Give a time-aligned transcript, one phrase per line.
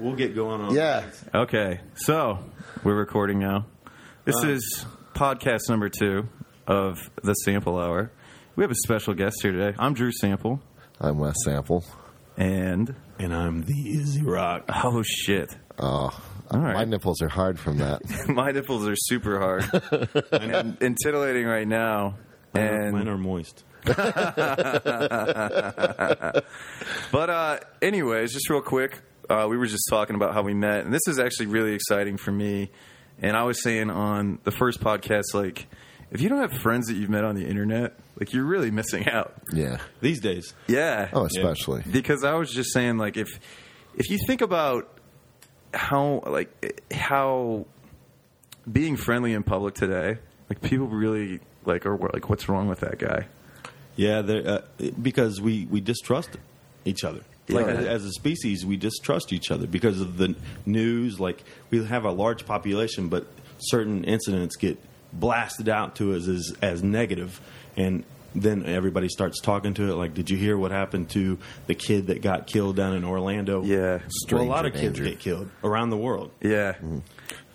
[0.00, 0.74] we'll get going on.
[0.74, 1.04] Yeah.
[1.34, 2.38] Okay, so
[2.84, 3.66] we're recording now.
[4.24, 6.28] This is podcast number two
[6.66, 8.10] of the Sample Hour.
[8.56, 9.76] We have a special guest here today.
[9.78, 10.60] I'm Drew Sample,
[11.00, 11.84] I'm Wes Sample.
[12.36, 14.64] and And I'm the Izzy Rock.
[14.84, 16.10] oh shit, Oh,
[16.50, 16.74] All right.
[16.74, 18.02] my nipples are hard from that.
[18.28, 19.64] my nipples are super hard
[20.32, 22.16] and, and titillating right now.
[22.52, 23.64] And Mine are moist.
[27.12, 29.00] But uh, anyways, just real quick,
[29.30, 32.16] uh, we were just talking about how we met, and this is actually really exciting
[32.16, 32.70] for me.
[33.22, 35.68] And I was saying on the first podcast, like,
[36.10, 39.08] if you don't have friends that you've met on the internet, like, you're really missing
[39.08, 39.34] out.
[39.52, 39.78] Yeah.
[40.00, 40.54] These days.
[40.66, 41.08] Yeah.
[41.12, 41.82] Oh, especially.
[41.90, 43.28] because I was just saying, like, if
[43.94, 44.88] if you think about
[45.72, 47.66] how like how
[48.70, 50.18] being friendly in public today,
[50.48, 53.26] like, people really like are like, what's wrong with that guy?
[53.96, 54.62] Yeah, uh,
[55.00, 56.30] because we, we distrust
[56.84, 57.20] each other.
[57.50, 57.72] Like Yeah.
[57.72, 60.34] as, a species, we distrust each other because of the
[60.66, 61.18] news.
[61.20, 63.26] Like we have a large population, but
[63.58, 64.78] certain incidents get
[65.12, 67.40] blasted out to us as as negative,
[67.76, 69.94] and then everybody starts talking to it.
[69.96, 73.62] Like, did you hear what happened to the kid that got killed down in Orlando?
[73.64, 73.98] Yeah.
[74.30, 75.04] well, a lot of kids danger.
[75.04, 76.30] get killed around the world.
[76.40, 76.74] Yeah.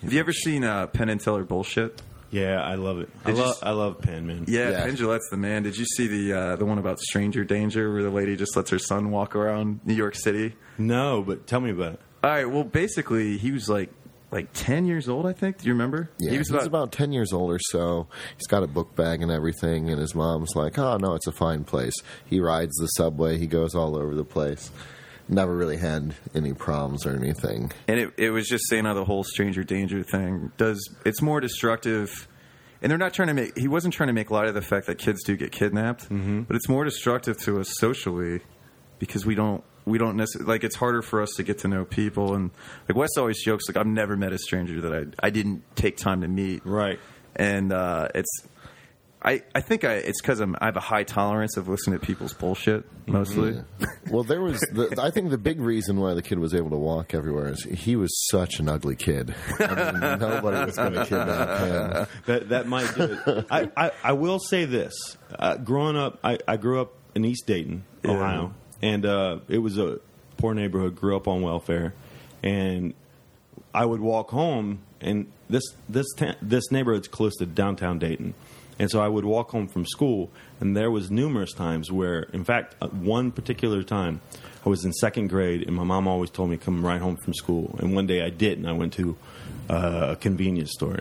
[0.02, 2.02] Have you ever seen uh, Penn and Teller bullshit?
[2.36, 3.08] Yeah, I love it.
[3.24, 4.44] I Did you love s- I love Penn, man.
[4.48, 4.84] Yeah, Yeah.
[4.84, 5.62] Penn Jillette's the man.
[5.62, 8.70] Did you see the uh, the one about stranger danger where the lady just lets
[8.70, 10.54] her son walk around New York City?
[10.78, 12.00] No, but tell me about it.
[12.22, 12.44] All right.
[12.50, 13.90] Well, basically, he was like
[14.30, 15.24] like ten years old.
[15.26, 15.58] I think.
[15.58, 16.10] Do you remember?
[16.18, 18.08] Yeah, he was he's about 10 years old or so.
[18.36, 21.32] He's got a book bag and everything, and his mom's like, oh, no, it's a
[21.32, 21.94] fine place.
[22.26, 24.70] He rides the subway, he goes all over the place.
[25.28, 27.72] Never really had any problems or anything.
[27.88, 31.40] and it, it was just saying how the whole stranger danger thing does it's more
[31.40, 32.28] destructive
[32.80, 34.86] and they're not trying to make he wasn't trying to make light of the fact
[34.86, 36.42] that kids do get kidnapped Mm-hmm.
[36.42, 38.40] but it's more destructive to us socially
[38.98, 41.84] because we don't we don't necessarily like it's harder for us to get to know
[41.84, 42.50] people and
[42.88, 45.96] like wes always jokes like i've never met a stranger that i, I didn't take
[45.96, 46.98] time to meet Right.
[47.34, 48.30] and uh, it's
[49.26, 52.32] I, I think I, it's because I have a high tolerance of listening to people's
[52.32, 53.60] bullshit mostly.
[54.08, 56.76] Well, there was, the, I think the big reason why the kid was able to
[56.76, 59.34] walk everywhere is he was such an ugly kid.
[59.58, 62.06] I mean, nobody was going to kidnap him.
[62.26, 63.46] That that might do it.
[63.50, 64.94] I, I, I will say this.
[65.36, 68.12] Uh, growing up, I, I grew up in East Dayton, Yeah.
[68.12, 69.98] Ohio, and uh, it was a
[70.36, 70.94] poor neighborhood.
[70.94, 71.94] Grew up on welfare,
[72.44, 72.94] and
[73.74, 78.34] I would walk home, and this this ta- this neighborhood's close to downtown Dayton,
[78.78, 82.44] and so I would walk home from school, and there was numerous times where, in
[82.44, 84.20] fact, one particular time,
[84.64, 87.16] I was in second grade, and my mom always told me to come right home
[87.16, 89.16] from school, and one day I did, and I went to
[89.70, 91.00] uh, a convenience store,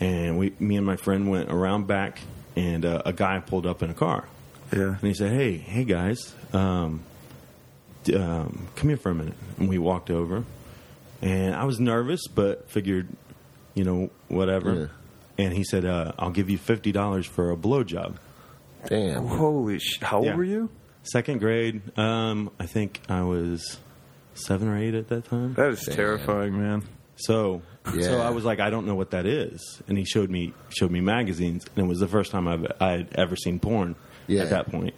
[0.00, 2.20] and we, me and my friend went around back,
[2.56, 4.28] and uh, a guy pulled up in a car,
[4.72, 4.90] Yeah.
[4.98, 7.02] and he said, "Hey, hey guys, um,
[8.04, 10.44] d- um, come here for a minute." And we walked over,
[11.22, 13.08] and I was nervous, but figured,
[13.74, 14.90] you know, whatever.
[15.38, 18.16] And he said, uh, "I'll give you fifty dollars for a blowjob."
[18.86, 19.26] Damn.
[19.26, 20.00] Holy sh!
[20.02, 20.36] How old Yeah.
[20.36, 20.68] were you?
[21.04, 23.78] Second grade, um, I think I was
[24.34, 25.54] seven or eight at that time.
[25.54, 25.96] That is Damn.
[25.96, 26.82] terrifying, man.
[27.16, 28.16] So, so Yeah.
[28.18, 31.00] I was like, I don't know what that is, and he showed me showed me
[31.00, 33.94] magazines, and it was the first time I've I had ever seen porn
[34.26, 34.42] Yeah.
[34.42, 34.82] at that point.
[34.82, 34.94] point,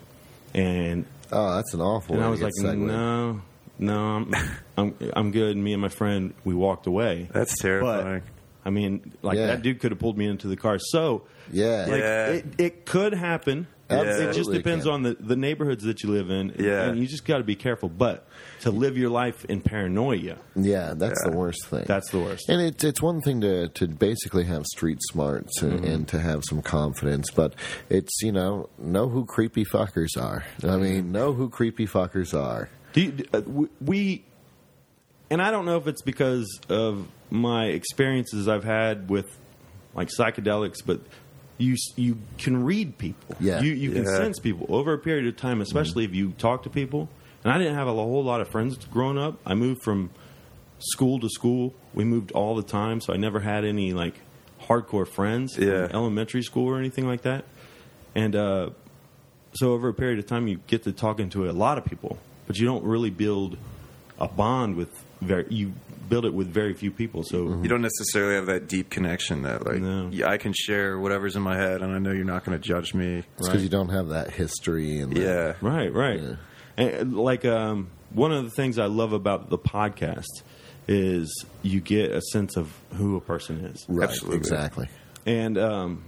[0.55, 2.87] and Oh, that's an awful and way I to was get like, segued.
[2.87, 3.41] no,
[3.79, 4.35] no, I'm,
[4.77, 5.55] I'm I'm good.
[5.55, 7.29] And me and my friend we walked away.
[7.33, 8.23] That's terrifying.
[8.63, 9.47] But I mean, like Yeah.
[9.49, 10.79] that dude could have pulled me into the car.
[10.79, 11.23] So
[11.53, 11.87] Yeah.
[11.89, 12.27] like Yeah.
[12.27, 13.67] it, it could happen.
[13.91, 14.03] Yeah.
[14.29, 14.95] It just depends can.
[14.95, 16.55] on the, the neighborhoods that you live in.
[16.57, 16.85] Yeah.
[16.85, 17.89] And you just got to be careful.
[17.89, 18.25] But
[18.61, 21.31] to live your life in paranoia, Yeah, that's Yeah.
[21.33, 21.87] the worst thing.
[21.89, 22.49] that's the worst.
[22.49, 26.45] And it's it's one thing to to basically have street smarts and, and to have
[26.49, 27.55] some confidence, but
[27.89, 30.45] it's you know know who creepy fuckers are.
[30.63, 32.69] I mean, know who creepy fuckers are.
[32.93, 34.25] Do you, uh, we- we,
[35.31, 39.27] and I don't know if it's because of my experiences I've had with
[39.95, 41.01] like psychedelics, but
[41.59, 43.37] you you can read people.
[43.41, 43.61] Yeah.
[43.61, 46.71] you you can sense people over a period of time, especially if you talk to
[46.71, 47.09] people.
[47.45, 49.39] And I didn't have a whole lot of friends growing up.
[49.47, 50.11] I moved from
[50.79, 51.75] school to school.
[51.95, 54.15] We moved all the time, so I never had any like
[54.63, 55.85] hardcore friends Yeah.
[55.87, 57.45] in elementary school or anything like that.
[58.15, 58.71] And uh,
[59.55, 62.19] so over a period of time, you get to talking to a lot of people,
[62.47, 63.57] but you don't really build
[64.19, 64.91] a bond with
[65.21, 65.47] very.
[65.49, 65.73] You
[66.11, 67.23] build it with very few people.
[67.23, 70.09] So You don't necessarily have that deep connection that like No.
[70.13, 72.63] yeah, I can share whatever's in my head, and I know you're not going to
[72.63, 73.23] judge me.
[73.39, 76.21] It's because you don't have that history and the- Yeah, Right, right.
[76.21, 76.35] Yeah.
[76.77, 80.43] And, like um, one of the things I love about the podcast
[80.89, 83.87] is you get a sense of who a person is.
[83.89, 84.39] right, Absolutely.
[84.39, 84.89] exactly.
[85.25, 86.05] And um,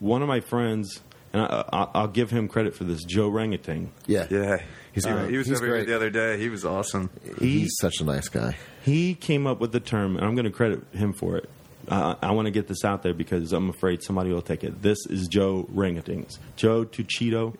[0.00, 1.00] one of my friends,
[1.32, 3.88] and I, I, I'll give him credit for this, Joe Rangating.
[4.06, 4.56] Yeah, yeah,
[4.92, 6.38] He's Uh, he was He's over here the other day.
[6.38, 7.10] He was awesome.
[7.38, 8.56] He's such a nice guy.
[8.82, 11.48] He came up with the term, and I'm going to credit him for it.
[11.88, 14.82] Uh, I want to get this out there because I'm afraid somebody will take it.
[14.82, 16.38] This is Joe Rangatings.
[16.56, 17.56] Joe Tuchito,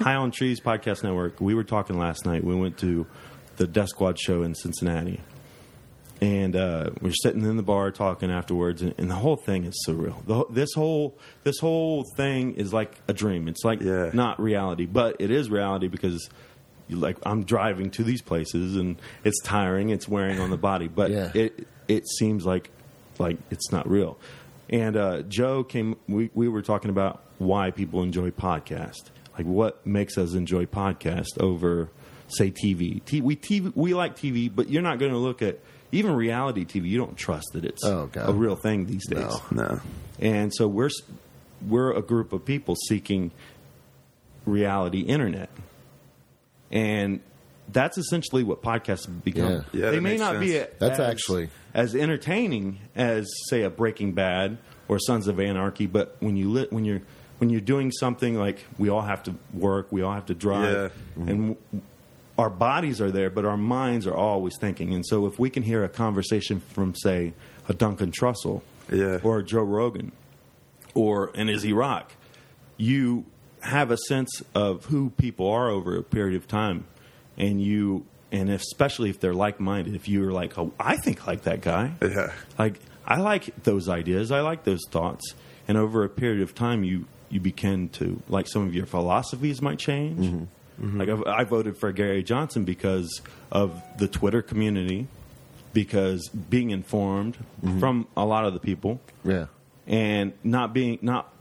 [0.00, 1.40] High on Trees Podcast Network.
[1.40, 2.44] We were talking last night.
[2.44, 3.06] We went to
[3.56, 5.20] the Death Squad show in Cincinnati.
[6.20, 9.64] And uh, we we're sitting in the bar talking afterwards, and, and the whole thing
[9.64, 10.24] is surreal.
[10.24, 13.48] The, this whole this whole thing is like a dream.
[13.48, 14.10] It's like Yeah.
[14.14, 16.30] not reality, but it is reality because
[16.88, 20.88] you like I'm driving to these places and it's tiring, it's wearing on the body,
[20.88, 21.30] but Yeah.
[21.34, 22.70] it it seems like
[23.18, 24.18] like it's not real.
[24.68, 25.96] And uh, Joe came.
[26.08, 31.38] We we were talking about why people enjoy podcast, like what makes us enjoy podcast
[31.38, 31.90] over
[32.28, 33.04] say TV.
[33.04, 35.60] T- we TV we like TV, but you're not going to look at
[35.92, 36.88] even reality TV.
[36.88, 39.20] You don't trust that it's Oh, a real thing these days.
[39.52, 39.62] No.
[39.62, 39.80] No.
[40.18, 40.90] And so we're
[41.66, 43.30] we're a group of people seeking
[44.44, 45.50] reality internet,
[46.70, 47.20] and
[47.72, 49.50] that's essentially what podcasts have become.
[49.50, 49.60] Yeah.
[49.72, 53.70] Yeah, they may makes not be a- That's as, actually- as entertaining as say a
[53.70, 54.58] Breaking Bad
[54.88, 57.02] or Sons of Anarchy, but when you lit when you're
[57.38, 60.92] when you're doing something like we all have to work, we all have to drive,
[61.16, 61.56] and w-
[62.38, 64.94] our bodies are there, but our minds are always thinking.
[64.94, 67.34] And so, if we can hear a conversation from, say,
[67.68, 69.18] a Duncan Trussell, Yeah.
[69.22, 70.12] or a Joe Rogan,
[70.94, 72.12] or an Izzy Rock,
[72.78, 73.24] you
[73.66, 76.86] have a sense of who people are over a period of time,
[77.36, 81.60] and you, and especially if they're like-minded, if you're like, oh, I think like that
[81.60, 82.32] guy, Yeah.
[82.58, 85.34] like I like those ideas, I like those thoughts,
[85.68, 89.60] and over a period of time, you you begin to like some of your philosophies
[89.60, 90.24] might change.
[90.26, 90.84] Mm-hmm.
[90.86, 91.00] Mm-hmm.
[91.00, 93.20] Like I've, I voted for Gary Johnson because
[93.50, 95.08] of the Twitter community,
[95.72, 97.80] because being informed mm-hmm.
[97.80, 99.46] from a lot of the people, Yeah.
[99.86, 101.32] and not being not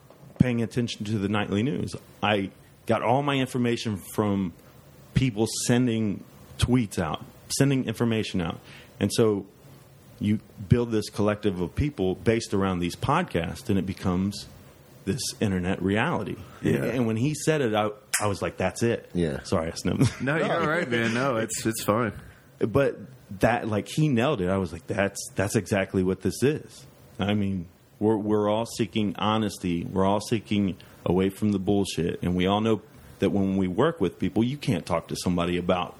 [0.46, 1.96] paying attention to the nightly news.
[2.22, 2.52] I
[2.86, 4.54] got all my information from
[5.16, 6.24] people sending
[6.60, 7.26] tweets out,
[7.58, 8.60] sending information out,
[9.00, 9.48] and so
[10.20, 10.40] you
[10.70, 14.46] build this collective of people based around these podcasts, and it becomes
[15.06, 16.38] this internet reality.
[16.62, 16.84] Yeah.
[16.84, 17.90] And when he said it, I,
[18.22, 19.42] I was like, "That's it." Yeah.
[19.46, 20.22] Sorry, I sniffed.
[20.22, 21.16] No, you're all right, man.
[21.16, 22.14] No, it's it's fine.
[22.60, 23.00] but
[23.40, 24.50] that like he nailed it.
[24.50, 26.86] I was like, that's that's exactly what this is.
[27.18, 27.66] I mean,
[28.00, 29.84] we're we're all seeking honesty.
[29.86, 32.82] We're all seeking away from the bullshit, and we all know
[33.20, 35.96] that when we work with people, you can't talk to somebody about.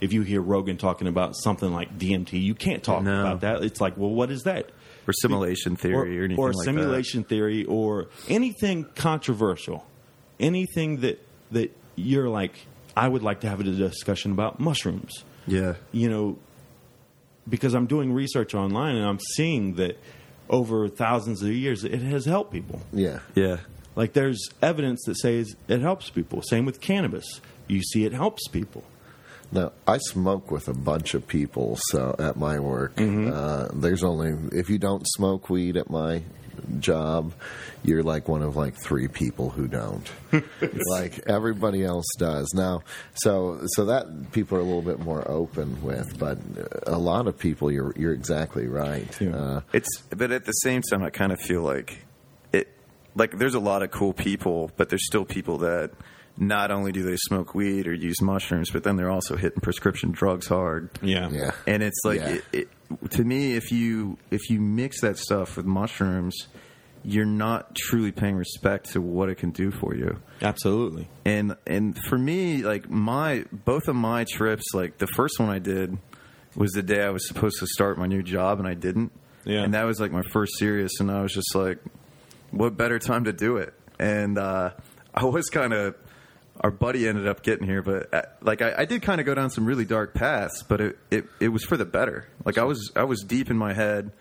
[0.00, 3.20] If you hear Rogan talking about something like DMT, you can't talk No.
[3.20, 3.62] about that.
[3.62, 4.70] It's like, well, what is that?
[5.06, 9.84] Or simulation theory or, anything or like simulation theory or anything controversial,
[10.38, 12.54] anything that that you're like,
[12.96, 15.24] I would like to have a discussion about mushrooms.
[15.46, 15.74] Yeah.
[15.90, 16.38] you know,
[17.48, 19.98] because I'm doing research online and I'm seeing that
[20.50, 22.80] over thousands of years it has helped people.
[22.92, 23.20] Yeah.
[23.34, 23.58] Yeah.
[23.96, 26.42] Like there's evidence that says it helps people.
[26.42, 27.40] Same with cannabis.
[27.68, 28.82] You see it helps people.
[29.52, 33.32] Now, I smoke with a bunch of people, so at my work, Mm-hmm.
[33.32, 36.22] uh, there's only if you don't smoke weed at my
[36.78, 37.32] job,
[37.82, 40.10] you're like one of like three people who don't.
[40.90, 42.82] like everybody else does now.
[43.14, 46.38] So, so that people are a little bit more open with, but
[46.86, 49.20] a lot of people, you're you're exactly right.
[49.20, 49.36] Yeah.
[49.36, 52.04] Uh, It's but at the same time, I kind of feel like
[52.52, 52.68] it.
[53.14, 55.90] Like there's a lot of cool people, but there's still people that
[56.40, 60.10] not only do they smoke weed or use mushrooms, but then they're also hitting prescription
[60.10, 60.90] drugs hard.
[61.02, 61.28] Yeah.
[61.30, 62.28] yeah, And it's like Yeah.
[62.30, 62.68] it, it,
[63.10, 66.34] to me, if you if you mix that stuff with mushrooms,
[67.04, 70.18] you're not truly paying respect to what it can do for you.
[70.42, 71.08] Absolutely.
[71.24, 75.58] and and for me like my both of my trips like the first one i
[75.58, 75.98] did
[76.56, 79.12] was the day i was supposed to start my new job and i didn't
[79.44, 79.62] Yeah.
[79.62, 81.78] and that was like my first serious and i was just like
[82.50, 84.70] what better time to do it and uh
[85.14, 85.94] i was kind of
[86.60, 89.34] our buddy ended up getting here but uh, like i, I did kind of go
[89.34, 92.64] down some really dark paths but it, it it was for the better like i
[92.64, 94.12] was i was deep in my head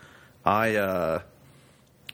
[0.45, 1.21] i uh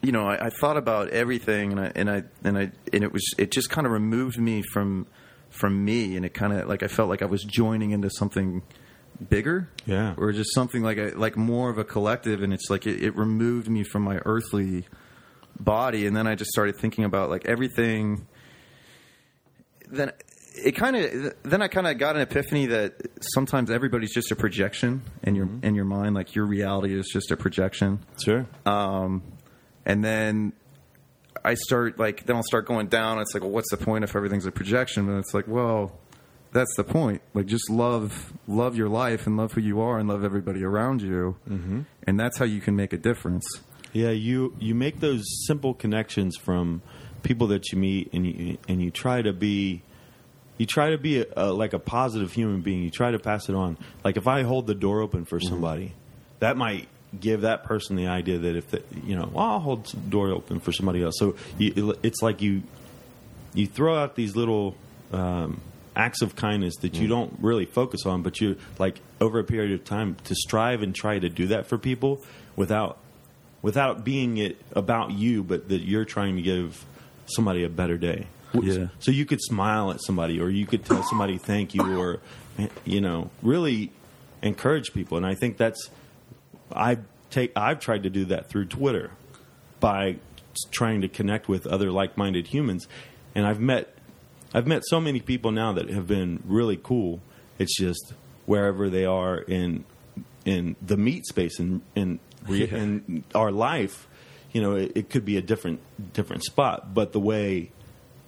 [0.02, 3.12] you know, I, I thought about everything, and I and I and I and it
[3.12, 5.08] was it just kind of removed me from
[5.50, 8.62] from me, and it kind of like I felt like I was joining into something
[9.30, 10.14] bigger, Yeah.
[10.18, 13.16] or just something like a like more of a collective, and it's like it, it
[13.16, 14.86] removed me from my earthly
[15.60, 18.28] body, and then I just started thinking about like everything.
[19.90, 20.12] Then
[20.56, 22.94] it kind of then I kind of got an epiphany that
[23.34, 27.32] sometimes everybody's just a projection in your in your mind, like your reality is just
[27.32, 28.48] a projection Sure.
[28.66, 29.24] um,
[29.86, 30.54] and then
[31.44, 33.20] I start like then I'll start going down.
[33.20, 35.10] It's like, well, what's the point if everything's a projection?
[35.10, 35.92] And it's like, well,
[36.54, 37.22] that's the point.
[37.34, 41.02] Like, just love love your life and love who you are and love everybody around
[41.02, 41.82] you, mm-hmm.
[42.08, 43.46] and that's how you can make a difference.
[43.94, 46.82] Yeah, you you make those simple connections from
[47.26, 49.82] people that you meet, and you and you try to be
[50.58, 52.82] you try to be a, a, like a positive human being.
[52.82, 53.78] You try to pass it on.
[54.04, 55.94] Like if I hold the door open for somebody,
[56.40, 56.88] that might
[57.20, 60.30] give that person the idea that if the, you know, well, I'll hold the door
[60.30, 61.16] open for somebody else.
[61.18, 62.64] So you, it's like you
[63.54, 64.76] you throw out these little
[65.12, 65.62] um,
[65.96, 69.72] acts of kindness that you don't really focus on, but you like over a period
[69.72, 72.22] of time to strive and try to do that for people
[72.56, 72.98] without
[73.62, 76.86] without being it about you, but that you're trying to give
[77.28, 78.28] somebody a better day.
[78.54, 78.88] Yeah.
[79.00, 82.20] So you could smile at somebody, or you could tell somebody thank you, or
[82.58, 83.92] eh, you know, really
[84.42, 85.18] encourage people.
[85.18, 85.90] And I think that's
[86.74, 87.00] I
[87.32, 89.12] take I've tried to do that through Twitter
[89.80, 90.18] by
[90.72, 92.88] trying to connect with other like-minded humans,
[93.34, 93.94] and I've met
[94.54, 97.20] I've met so many people now that have been really cool.
[97.60, 98.14] It's just
[98.46, 99.84] wherever they are in
[100.46, 102.68] in the meat space in in, Yeah.
[102.68, 104.08] in our life,
[104.56, 105.82] you know, it, it could be a different
[106.14, 107.72] different spot, but the way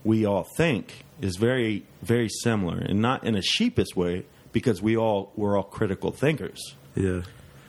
[0.04, 4.98] we all think is very very similar, and not in a sheepish way because we
[4.98, 7.22] all we're all critical thinkers Yeah.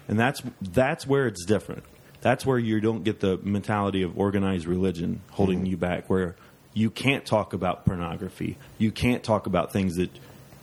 [0.09, 1.85] and that's that's where it's different.
[2.21, 5.67] That's where you don't get the mentality of organized religion holding mm-hmm.
[5.67, 6.35] you back, where
[6.75, 10.11] you can't talk about pornography, you can't talk about things that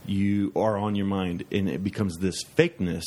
[0.06, 3.06] you are on your mind, and it becomes this fakeness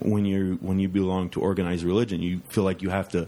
[0.00, 2.20] when you when you belong to organized religion.
[2.20, 3.26] You feel like you have to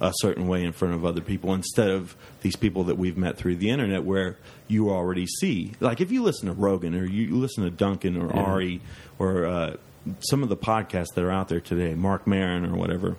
[0.00, 3.36] a certain way in front of other people instead of these people that we've met
[3.36, 4.36] through the internet where
[4.68, 8.34] you already see like if you listen to rogan or you listen to duncan or
[8.34, 8.80] ari
[9.18, 9.76] or uh,
[10.20, 13.16] some of the podcasts that are out there today Marc Maron or whatever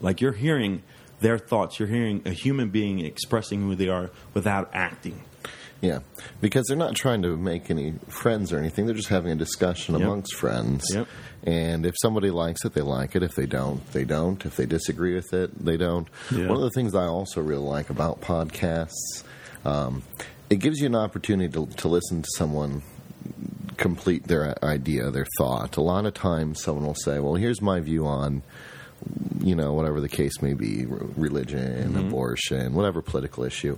[0.00, 0.82] like you're hearing
[1.20, 5.20] their thoughts you're hearing a human being expressing who they are without acting
[5.80, 6.00] Yeah,
[6.40, 8.86] because they're not trying to make any friends or anything.
[8.86, 10.02] They're just having a discussion Yep.
[10.02, 10.84] amongst friends.
[10.92, 11.06] Yep.
[11.46, 13.22] And if somebody likes it, they like it.
[13.22, 14.44] If they don't, they don't.
[14.44, 16.08] If they disagree with it, they don't.
[16.32, 16.48] Yeah.
[16.48, 19.22] One of the things I also really like about podcasts,
[19.64, 20.02] um,
[20.50, 22.82] it gives you an opportunity to, to listen to someone
[23.76, 25.76] complete their idea, their thought.
[25.76, 28.42] A lot of times, someone will say, "Well, here's my view on."
[29.40, 33.76] you know, whatever the case may be, religion, abortion, whatever political issue.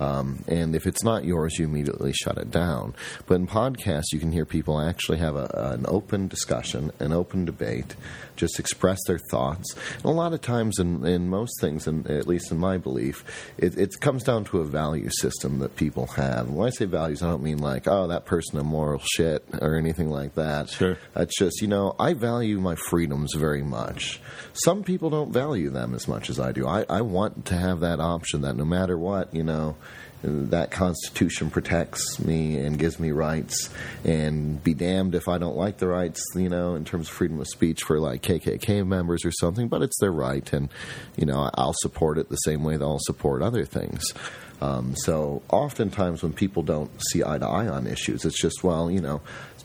[0.00, 2.94] Um, and if it's not yours, you immediately shut it down.
[3.26, 7.44] But in podcasts, you can hear people actually have a, an open discussion, an open
[7.44, 7.94] debate,
[8.36, 9.74] just express their thoughts.
[9.96, 13.24] And a lot of times, in, in most things, and at least in my belief,
[13.58, 16.50] it, it comes down to a value system that people have.
[16.50, 19.76] When I say values, I don't mean like, oh, that person a moral shit or
[19.76, 20.70] anything like that.
[20.70, 20.98] Sure.
[21.14, 24.20] That's just, you know, I value my freedoms very much.
[24.52, 26.66] Some people don't value them as much as I do.
[26.66, 29.76] I, I want to have that option that no matter what, you know,
[30.24, 33.70] that Constitution protects me and gives me rights,
[34.04, 37.40] and be damned if I don't like the rights, you know, in terms of freedom
[37.40, 40.68] of speech for like KKK members or something, but it's their right, and,
[41.16, 44.12] you know, I'll support it the same way they'll support other things.
[44.64, 48.90] Um, so oftentimes when people don't see eye to eye on issues, it's just, well,
[48.90, 49.20] you know,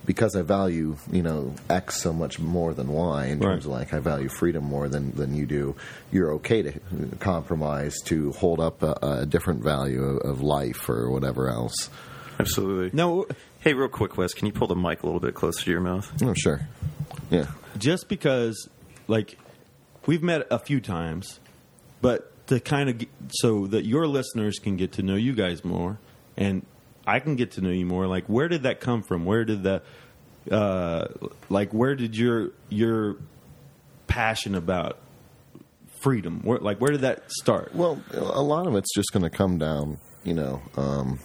[0.05, 3.93] because I value, you know, X so much more than Y in terms of like
[3.93, 5.75] I value freedom more than, than you do,
[6.11, 6.73] you're okay to
[7.19, 11.89] compromise to hold up a, a different value of, of life or whatever else.
[12.39, 12.89] Absolutely.
[12.93, 13.27] no
[13.59, 15.81] Hey, real quick, Wes, can you pull the mic a little bit closer to your
[15.81, 16.11] mouth?
[16.23, 16.61] Oh, sure.
[17.29, 17.47] Yeah.
[17.77, 18.69] just because
[19.07, 19.37] like
[20.05, 21.39] we've met a few times
[22.01, 25.63] but to kind of get, so that your listeners can get to know you guys
[25.65, 25.97] more
[26.37, 26.65] and
[27.07, 29.63] i can get to know you more like where did that come from where did
[29.63, 29.81] the
[30.51, 31.07] uh
[31.49, 33.15] like where did your your
[34.07, 34.97] passion about
[36.01, 39.29] freedom where like where did that start Well, a lot of it's just going to
[39.29, 40.61] come down, you know.
[40.77, 41.19] Um,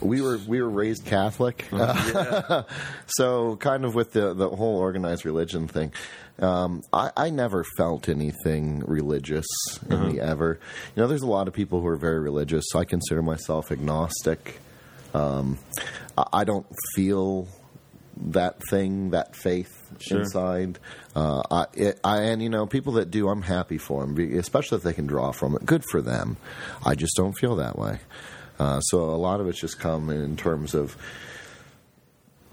[0.00, 1.66] we were we were raised Catholic,
[3.06, 5.92] so kind of with the the whole organized religion thing.
[6.40, 9.46] Um, I, I never felt anything religious
[9.90, 10.60] in me ever.
[10.94, 12.64] You know, there's a lot of people who are very religious.
[12.76, 14.60] I consider myself agnostic.
[15.14, 15.58] Um,
[16.16, 17.48] I, I don't feel
[18.28, 20.20] that thing, that faith Sure.
[20.20, 20.78] inside.
[21.16, 24.76] Uh, I, it, I, and you know, people that do, I'm happy for them, especially
[24.76, 25.66] if they can draw from it.
[25.66, 26.36] Good for them.
[26.86, 27.98] I just don't feel that way.
[28.58, 30.96] Uh, so a lot of it's just come in terms of.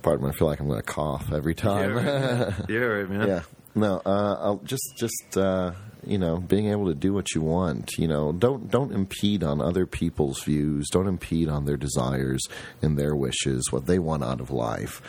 [0.01, 1.95] Pardon me, I feel like I'm going to cough every time.
[2.69, 3.27] Yeah, right, man.
[3.27, 3.41] Yeah.
[3.73, 5.71] No, uh, I'll just just uh,
[6.05, 7.97] you know, being able to do what you want.
[7.97, 10.87] You know, don't don't impede on other people's views.
[10.91, 12.41] Don't impede on their desires
[12.81, 15.01] and their wishes, what they want out of life.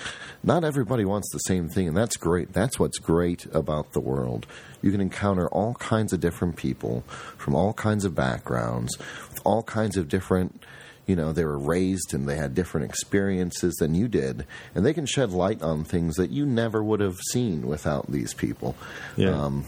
[0.43, 2.53] Not everybody wants the same thing, and that's great.
[2.53, 4.47] That's what's great about the world.
[4.83, 7.03] You can encounter all kinds of different people
[7.37, 10.65] from all kinds of backgrounds, with all kinds of different
[11.07, 14.45] you know they were raised and they had different experiences than you did
[14.75, 18.35] and they can shed light on things that you never would have seen without these
[18.35, 18.75] people
[19.17, 19.31] Yeah.
[19.31, 19.65] um,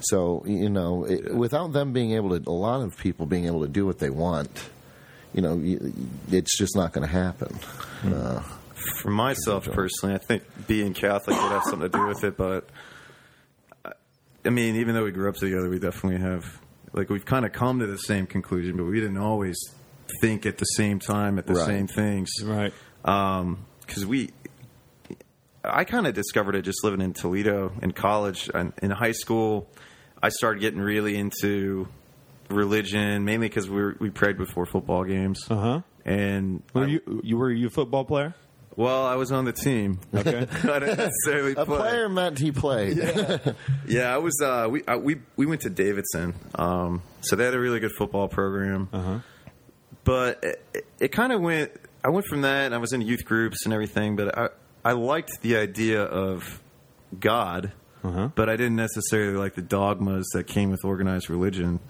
[0.00, 3.62] so you know it, without them being able to a lot of people being able
[3.62, 4.70] to do what they want
[5.34, 5.60] you know,
[6.32, 7.54] it's just not going to happen.
[8.02, 8.40] Uh,
[9.02, 12.38] For myself personally, I think being Catholic would have something to do with it.
[12.38, 12.66] But
[13.84, 13.92] I-
[14.46, 16.46] I mean, even though we grew up together, we definitely have
[16.94, 19.58] like we've kind of come to the same conclusion, but we didn't always
[20.20, 21.66] think at the same time at the Right.
[21.66, 22.30] same things.
[22.42, 22.72] Right.
[23.02, 24.30] because we
[25.64, 29.68] i kind of discovered it just living in toledo in college and in high school
[30.22, 31.88] i started getting really into
[32.48, 35.80] religion mainly because we, were- we prayed before football games Uh huh.
[36.04, 38.34] and Were I- you you were you a football player?
[38.76, 40.46] well i was on the team Okay.
[40.64, 41.76] i didn't necessarily a play.
[41.78, 42.96] player meant he played.
[43.86, 47.54] yeah i was uh, we, I, we we went to davidson um, so they had
[47.54, 49.18] a really good football program Uh huh.
[50.08, 51.70] But it, it kind of went.
[52.02, 54.16] I went from that, and I was in youth groups and everything.
[54.16, 54.48] But I
[54.84, 56.60] I liked the idea of
[57.20, 57.72] God,
[58.02, 58.28] Uh-huh.
[58.34, 61.80] but I didn't necessarily like the dogmas that came with organized religion.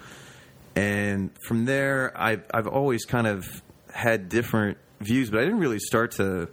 [0.75, 3.47] And from there, I've I've always kind of
[3.93, 6.49] had different views, but I didn't really start to.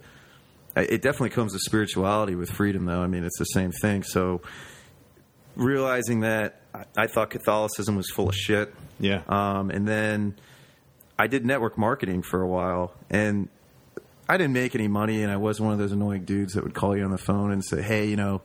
[0.76, 3.00] It definitely comes to spirituality with freedom, though.
[3.00, 4.02] I mean, it's the same thing.
[4.02, 4.42] So
[5.56, 8.74] realizing that I, I thought Catholicism was full of shit.
[9.00, 9.22] Yeah.
[9.28, 10.34] Um, and then
[11.18, 13.48] I did network marketing for a while, and
[14.28, 16.74] I didn't make any money, and I was one of those annoying dudes that would
[16.74, 18.42] call you on the phone and say, "Hey, you know,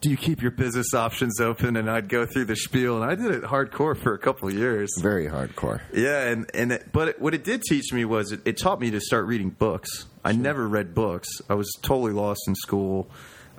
[0.00, 3.14] do you keep your business options open?" And I'd go through the spiel, and I
[3.14, 4.90] did it hardcore for a couple of years.
[5.00, 5.80] Very hardcore.
[5.92, 8.80] Yeah, and and it, but it, what it did teach me was it, it taught
[8.80, 10.06] me to start reading books.
[10.24, 11.28] I never read books.
[11.48, 13.08] I was totally lost in school.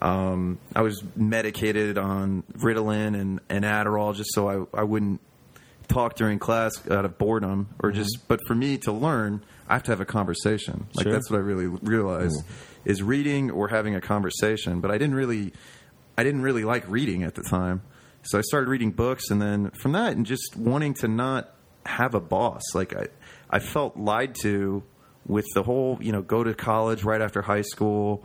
[0.02, 5.20] Um, I was medicated on Ritalin and, and Adderall just so I, I wouldn't
[5.90, 8.00] talk during class out of boredom or mm-hmm.
[8.00, 8.28] just.
[8.28, 10.88] But for me to learn, I have to have a conversation.
[10.96, 11.14] Like Sure.
[11.14, 12.90] that's what I really realized mm-hmm.
[12.90, 14.80] is reading or having a conversation.
[14.80, 15.54] But I didn't really,
[16.18, 17.82] I didn't really like reading at the time.
[18.24, 21.54] So I started reading books, and then from that, and just wanting to not
[21.86, 22.62] have a boss.
[22.74, 23.08] Like I,
[23.50, 24.84] I felt lied to
[25.26, 28.24] with the whole, you know, go to college right after high school.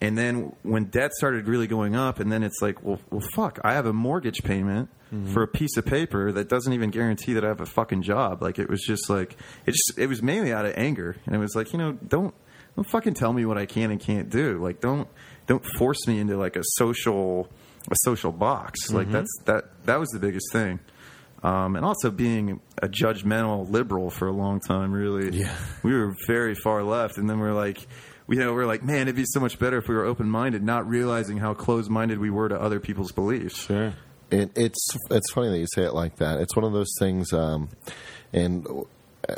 [0.00, 3.60] And then when debt started really going up, and then it's like, well, well, fuck,
[3.62, 4.90] I have a mortgage payment
[5.32, 8.42] for a piece of paper that doesn't even guarantee that I have a fucking job.
[8.42, 11.38] Like it was just like it just it was mainly out of anger, and it
[11.38, 12.34] was like, you know, don't
[12.76, 14.58] don't fucking tell me what I can and can't do.
[14.58, 15.08] Like don't
[15.46, 17.48] don't force me into like a social
[17.90, 18.90] a social box.
[18.90, 20.80] Like that's that that was the biggest thing.
[21.42, 25.36] Um, and also being a judgmental liberal for a long time, really.
[25.36, 25.56] Yeah.
[25.82, 27.84] We were very far left, and then we're like,
[28.28, 30.30] we, you know, we're like, man, it'd be so much better if we were open
[30.30, 33.66] minded, not realizing how closed minded we were to other people's beliefs.
[33.66, 33.92] Sure.
[34.32, 36.40] It, it's it's funny that you say it like that.
[36.40, 37.68] It's one of those things, um,
[38.32, 38.66] and
[39.28, 39.34] uh,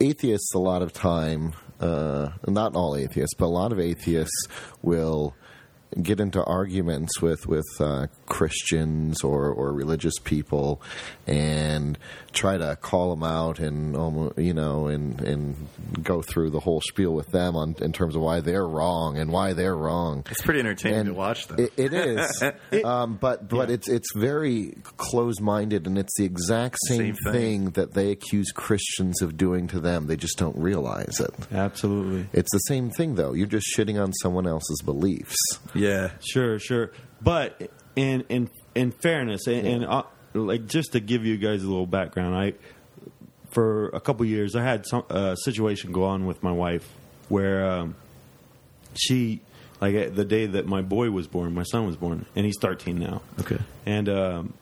[0.00, 4.48] atheists a lot of time, uh, not all atheists, but a lot of atheists
[4.82, 5.34] will
[6.00, 10.80] get into arguments with with uh, Christians or or religious people
[11.26, 11.98] and
[12.32, 13.94] try to call them out and
[14.36, 15.68] you know and and
[16.02, 19.30] go through the whole spiel with them on in terms of why they're wrong and
[19.30, 20.24] why they're wrong.
[20.30, 21.56] It's pretty entertaining to watch, though.
[21.56, 22.42] It, it is,
[22.84, 27.32] um, but but it's it's very closed minded, and it's the exact same, Same thing.
[27.32, 27.70] thing.
[27.72, 30.06] that they accuse Christians of doing to them.
[30.06, 31.34] They just don't realize it.
[31.52, 32.26] Absolutely.
[32.32, 33.32] It's the same thing, though.
[33.32, 35.36] You're just shitting on someone else's beliefs.
[35.74, 35.81] yeah.
[35.82, 36.92] Yeah, sure, sure.
[37.20, 41.68] But in in in fairness, and, and uh, like just to give you guys a
[41.68, 42.54] little background, I
[43.50, 46.88] for a couple years I had some uh, situation go on with my wife
[47.28, 47.96] where um,
[48.94, 49.40] she
[49.80, 52.98] like the day that my boy was born, my son was born, and he's 13
[52.98, 53.20] now.
[53.40, 53.58] Okay.
[53.84, 54.54] And um,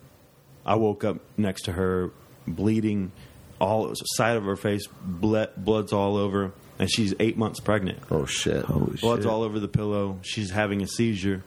[0.65, 2.11] I woke up next to her,
[2.47, 3.13] bleeding,
[3.61, 7.99] all side of her face, ble- blood's all over, and she's eight months pregnant.
[8.11, 8.65] Oh shit!
[8.65, 9.31] Holy Blood's shit.
[9.31, 10.19] all over the pillow.
[10.23, 11.45] She's having a seizure,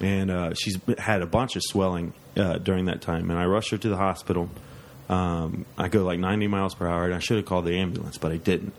[0.00, 3.28] and uh, she's had a bunch of swelling uh, during that time.
[3.30, 4.48] And I rush her to the hospital.
[5.08, 8.16] Um, I go like 90 miles per hour, and I should have called the ambulance,
[8.16, 8.74] but I didn't.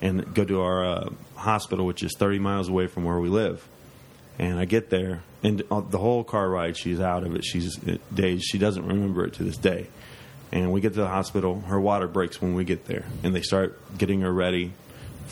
[0.00, 3.66] And go to our uh, hospital, which is 30 miles away from where we live.
[4.40, 7.44] And I get there, and uh, the whole car ride, she's out of it.
[7.44, 8.42] She's uh, dazed.
[8.44, 9.86] She doesn't remember it to this day.
[10.50, 11.60] And we get to the hospital.
[11.60, 14.72] Her water breaks when we get there, and they start getting her ready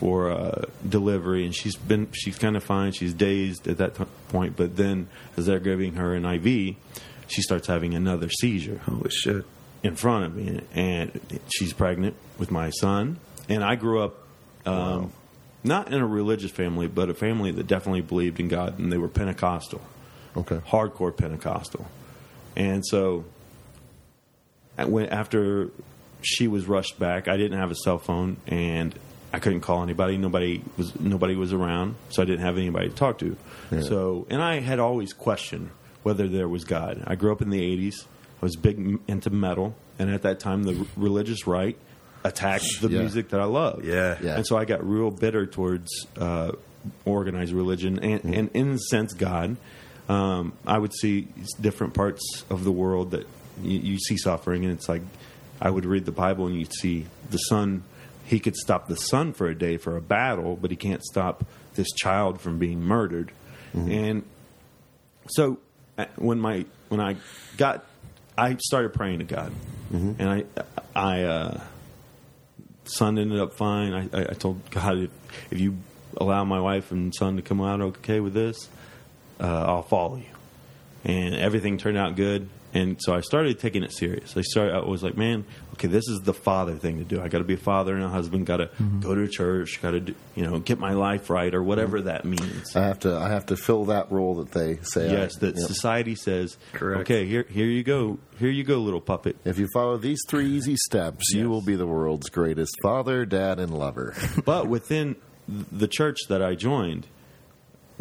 [0.00, 1.44] for uh, delivery.
[1.44, 2.92] And she's been she's kind of fine.
[2.92, 6.74] She's dazed at that t- point, but then as they're giving her an IV,
[7.28, 9.44] she starts having another seizure Holy shit.
[9.82, 11.20] in front of me, and
[11.54, 13.18] she's pregnant with my son.
[13.48, 14.14] And I grew up
[14.64, 15.12] um,
[15.62, 18.98] not in a religious family, but a family that definitely believed in God, and they
[18.98, 19.80] were Pentecostal,
[20.36, 20.56] Okay.
[20.68, 21.86] hardcore Pentecostal.
[22.56, 23.24] And so,
[24.78, 25.70] when after
[26.22, 28.94] she was rushed back, I didn't have a cell phone, and
[29.32, 30.16] I couldn't call anybody.
[30.18, 33.36] Nobody was nobody was around, so I didn't have anybody to talk to.
[33.82, 35.70] So, and I had always questioned
[36.02, 37.02] whether there was God.
[37.06, 38.04] I grew up in the '80s.
[38.42, 41.76] I was big into metal, and at that time, the r- religious right
[42.24, 43.00] attacked the Yeah.
[43.00, 43.84] music that I love.
[43.84, 44.16] Yeah.
[44.22, 44.36] Yeah.
[44.36, 45.88] And so I got real bitter towards
[46.18, 46.52] uh,
[47.04, 48.34] organized religion and, Mm-hmm.
[48.34, 49.56] and, in a sense, God.
[50.08, 51.28] Um, I would see
[51.60, 53.26] different parts of the world that
[53.62, 55.02] you, you see suffering, and it's like
[55.60, 57.84] I would read the Bible and you'd see the sun.
[58.30, 61.44] He could stop the sun for a day for a battle, but he can't stop
[61.74, 63.32] this child from being murdered.
[63.90, 64.22] And
[65.26, 65.58] so
[65.98, 67.16] uh, when my when I
[67.56, 67.84] got,
[68.38, 69.52] I started praying to God,
[70.18, 70.44] and I
[70.94, 71.60] I uh,
[72.84, 73.92] son ended up fine.
[73.92, 75.10] I, I, I told God if,
[75.50, 75.76] if you
[76.16, 78.68] allow my wife and son to come out okay with this,
[79.40, 80.34] uh, I'll follow you.
[81.04, 82.48] And everything turned out good.
[82.72, 84.36] And so I started taking it serious.
[84.36, 84.74] I started.
[84.74, 87.20] I was like, man, okay, this is the father thing to do.
[87.20, 88.46] I got to be a father and a husband.
[88.46, 89.00] Got to mm-hmm.
[89.00, 89.80] go to church.
[89.82, 92.06] Got to, you know, get my life right or whatever mm-hmm.
[92.06, 92.76] that means.
[92.76, 95.10] I have to I have to fill that role that they say.
[95.10, 95.66] yes, I, that yep.
[95.66, 97.00] society says, Correct.
[97.02, 99.36] okay, here, here you go, here you go, little puppet.
[99.44, 101.40] If you follow these three easy steps, Yes.
[101.40, 104.14] you will be the world's greatest father, dad, and lover.
[104.44, 105.16] but within
[105.48, 107.06] the church that I joined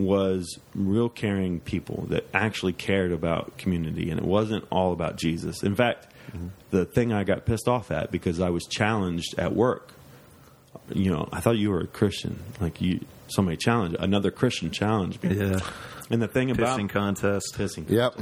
[0.06, 5.64] was real caring people that actually cared about community and it wasn't all about Jesus.
[5.64, 6.08] In fact,
[6.70, 9.94] the thing I got pissed off at because I was challenged at work.
[10.94, 12.40] You know, I thought you were a Christian.
[12.60, 15.36] Like you somebody challenged another Christian challenged me.
[15.36, 15.60] Yeah.
[16.10, 17.56] And the thing about Pissing contest.
[17.56, 18.16] pissing yep.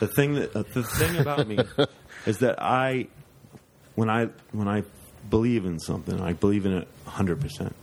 [0.00, 1.58] the thing that uh, the thing about me
[2.26, 3.06] is that I
[3.94, 4.84] when I when I
[5.28, 7.74] believe in something, I believe in it hundred percent,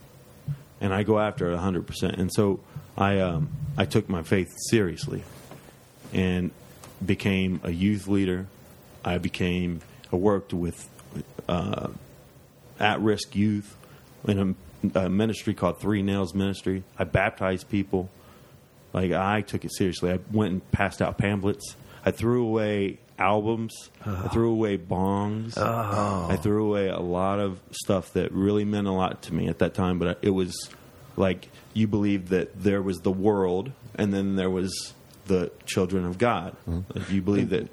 [0.80, 2.16] and I go after it hundred percent.
[2.16, 2.60] And so
[2.98, 5.22] I um, I took my faith seriously,
[6.12, 6.50] and
[7.04, 8.46] became a youth leader.
[9.04, 9.80] I became
[10.12, 10.88] I worked with
[11.48, 11.88] uh,
[12.80, 13.76] at risk youth
[14.26, 14.56] in
[14.94, 16.82] a, a ministry called Three Nails Ministry.
[16.98, 18.10] I baptized people.
[18.92, 20.10] Like I took it seriously.
[20.10, 21.76] I went and passed out pamphlets.
[22.04, 23.90] I threw away albums.
[24.04, 25.56] I threw away bongs.
[26.30, 29.58] I threw away a lot of stuff that really meant a lot to me at
[29.58, 29.98] that time.
[29.98, 30.70] But it was
[31.18, 34.94] like you believed that there was the world, and then there was
[35.26, 36.56] the children of God.
[36.68, 36.98] Mm-hmm.
[36.98, 37.68] Like you believe that,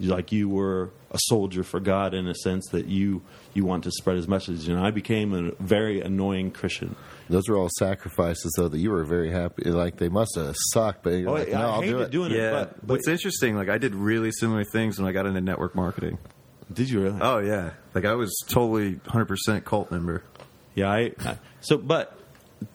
[0.00, 3.22] like you were a soldier for God in a sense that you
[3.54, 4.68] you want to spread His message.
[4.68, 6.94] And I became a very annoying Christian.
[7.28, 9.64] Those were all sacrifices, though, that you were very happy.
[9.70, 12.10] Like, they must have sucked, but you're Oh, like, I no, I'll hated do it.
[12.10, 12.36] doing it.
[12.38, 12.50] Yeah.
[12.50, 15.74] But, but What's interesting, like I did really similar things when I got into network
[15.74, 16.18] marketing.
[16.72, 17.18] did you really?
[17.20, 17.70] Oh yeah.
[17.94, 20.22] Like I was totally 100% cult member.
[20.76, 22.16] Yeah, I, I so but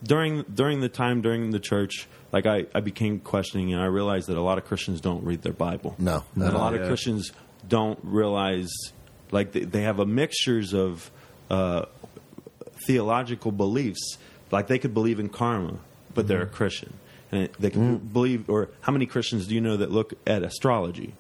[0.03, 4.27] during during the time during the church, like I, I became questioning and I realized
[4.27, 5.95] that a lot of Christians don't read their Bible.
[5.99, 6.81] No, And a lot yeah.
[6.81, 7.31] of Christians
[7.67, 8.69] don't realize
[9.31, 11.09] like they, they have a mixtures of
[11.49, 11.85] uh,
[12.87, 14.17] theological beliefs.
[14.51, 15.79] Like they could believe in karma,
[16.13, 16.93] but they're a Christian.
[17.31, 21.13] And they could believe or how many Christians do you know that look at astrology?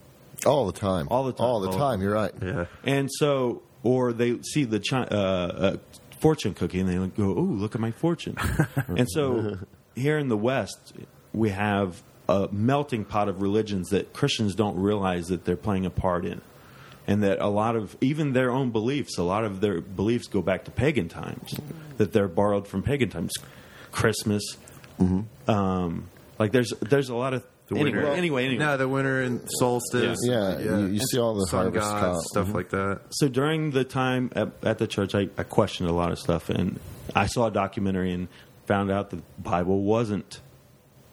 [0.45, 1.07] All the time.
[1.09, 1.45] All the time.
[1.45, 2.01] All the All- time.
[2.01, 2.31] You're right.
[2.41, 2.65] Yeah.
[2.83, 5.77] And so, or they see the chi- uh, uh,
[6.25, 8.35] fortune cookie and they go, "Oh, look at my fortune."
[8.87, 9.59] and so,
[9.95, 10.93] here in the West,
[11.33, 15.89] we have a melting pot of religions that Christians don't realize that they're playing a
[15.91, 16.41] part in,
[17.07, 20.41] and that a lot of even their own beliefs, a lot of their beliefs go
[20.41, 21.53] back to pagan times,
[21.97, 23.33] that they're borrowed from pagan times,
[23.91, 24.43] Christmas.
[25.47, 26.09] Um,
[26.39, 28.07] like there's there's a lot of The anyway, winter.
[28.13, 30.19] anyway anyway No, the winter and solstice.
[30.23, 32.23] Yeah, you- you see all the sun harvest gods, count.
[32.25, 32.55] stuff Mm-hmm.
[32.55, 32.99] like that.
[33.09, 36.49] so during the time at, at the church, I, I questioned a lot of stuff,
[36.49, 36.79] and
[37.15, 38.27] I saw a documentary and
[38.67, 40.41] found out the Bible wasn't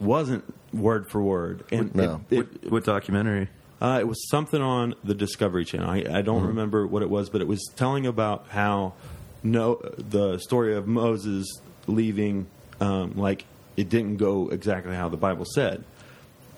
[0.01, 2.21] wasn't word for word, and No.
[2.31, 3.49] it, What, it, what documentary?
[3.81, 5.88] uh, it was something on the Discovery Channel.
[5.88, 8.95] I, I don't remember what it was, but it was telling about how
[9.43, 11.47] no the story of Moses
[11.87, 12.47] leaving,
[12.81, 13.45] um, like
[13.77, 15.85] it didn't go exactly how the Bible said.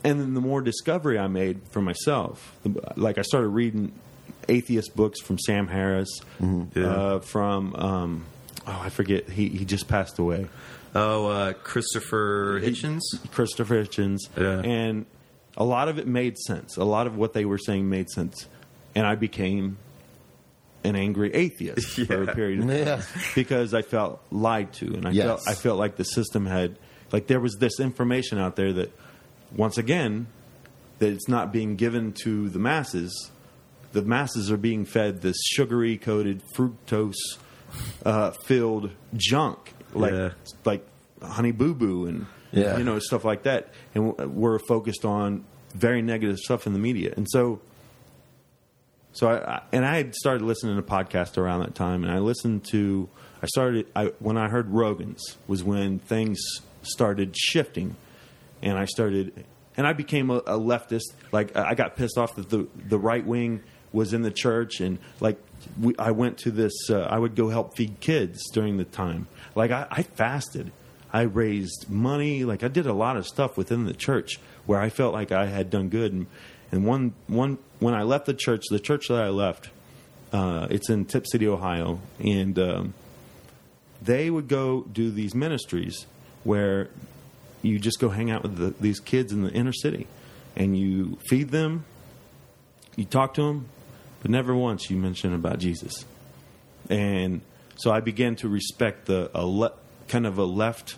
[0.04, 2.54] And then the more discovery I made for myself,
[2.96, 3.92] like I started reading
[4.48, 6.86] atheist books from Sam Harris, Yeah.
[6.86, 8.24] uh, from um,
[8.66, 10.46] oh I forget he he just passed away.
[10.94, 13.00] Oh, uh, Christopher Hitchens.
[13.32, 14.60] Christopher Hitchens, Yeah.
[14.60, 15.06] and
[15.56, 16.76] a lot of it made sense.
[16.76, 18.46] A lot of what they were saying made sense,
[18.94, 19.78] and I became
[20.84, 23.02] an angry atheist for a period of time Yeah.
[23.34, 25.24] because I felt lied to, and I Yes.
[25.26, 26.78] felt I felt like the system had
[27.10, 28.92] like there was this information out there that
[29.56, 30.26] once again
[30.98, 33.30] that it's not being given to the masses.
[33.92, 37.14] The masses are being fed this sugary coated fructose
[38.04, 40.30] uh, filled junk like Yeah.
[40.64, 40.86] like
[41.22, 42.76] honey boo boo and Yeah.
[42.78, 47.12] you know stuff like that, and we're focused on very negative stuff in the media,
[47.16, 47.60] and so.
[49.12, 52.18] So I, I and I had started listening to podcasts around that time, and I
[52.18, 53.08] listened to.
[53.42, 56.40] I started I, when I heard Rogan's was when things
[56.82, 57.94] started shifting,
[58.64, 59.44] and I started
[59.76, 61.12] and I became a, a leftist.
[61.30, 64.98] Like I got pissed off that the the right wing was in the church and
[65.20, 65.38] like
[65.80, 66.72] we, I went to this.
[66.90, 69.28] Uh, I would go help feed kids during the time.
[69.54, 70.72] Like I, I fasted.
[71.12, 72.44] I raised money.
[72.44, 75.46] Like I did a lot of stuff within the church where I felt like I
[75.46, 76.12] had done good.
[76.12, 76.26] And,
[76.72, 79.70] and one one when I left the church, the church that I left,
[80.32, 82.94] uh, it's in Tipp City, Ohio, and um,
[84.02, 86.06] they would go do these ministries
[86.42, 86.90] where
[87.64, 90.06] you just go hang out with the, these kids in the inner city,
[90.54, 91.84] and you feed them,
[92.96, 93.66] you talk to them,
[94.22, 96.04] but never once you mention about Jesus.
[96.88, 97.40] And
[97.76, 99.72] so I began to respect the a le-
[100.08, 100.96] kind of a left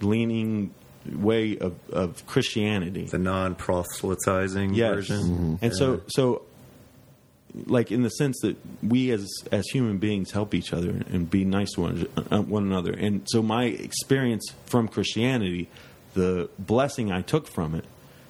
[0.00, 0.74] leaning
[1.10, 3.04] way of, of Christianity.
[3.04, 4.94] The non proselytizing Yes.
[4.94, 5.16] version.
[5.22, 5.54] Mm-hmm.
[5.64, 6.42] And so so
[7.66, 11.44] like in the sense that we as as human beings help each other and be
[11.44, 12.92] nice to one, uh, one another.
[12.92, 15.68] And so my experience from Christianity,
[16.14, 17.84] the blessing I took from it,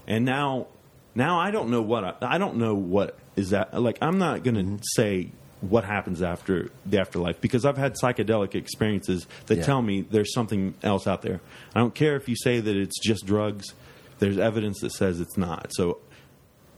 [0.06, 0.66] and now
[1.14, 4.42] now I don't know what I, I don't know what is that like I'm not
[4.44, 9.64] going to say what happens after the afterlife because I've had psychedelic experiences that Yeah.
[9.64, 11.40] tell me there's something else out there.
[11.74, 13.72] I don't care if you say that it's just drugs.
[14.18, 15.70] There's evidence that says it's not.
[15.74, 15.98] So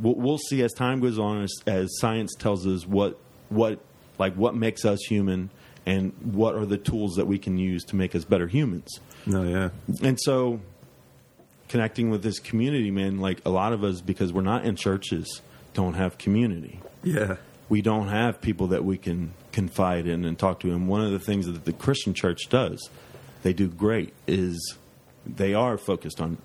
[0.00, 3.78] we'll, we'll see as time goes on as, as science tells us what what
[4.18, 5.50] like what makes us human
[5.84, 9.42] and what are the tools that we can use to make us better humans No,
[9.44, 9.70] yeah.
[10.02, 10.60] and so
[11.68, 15.40] connecting with this community man like a lot of us because we're not in churches
[15.74, 17.36] don't have community Yeah.
[17.68, 21.10] we don't have people that we can confide in and talk to and one of
[21.12, 22.88] the things that the christian church does
[23.42, 24.76] they do great is
[25.24, 26.38] they are focused on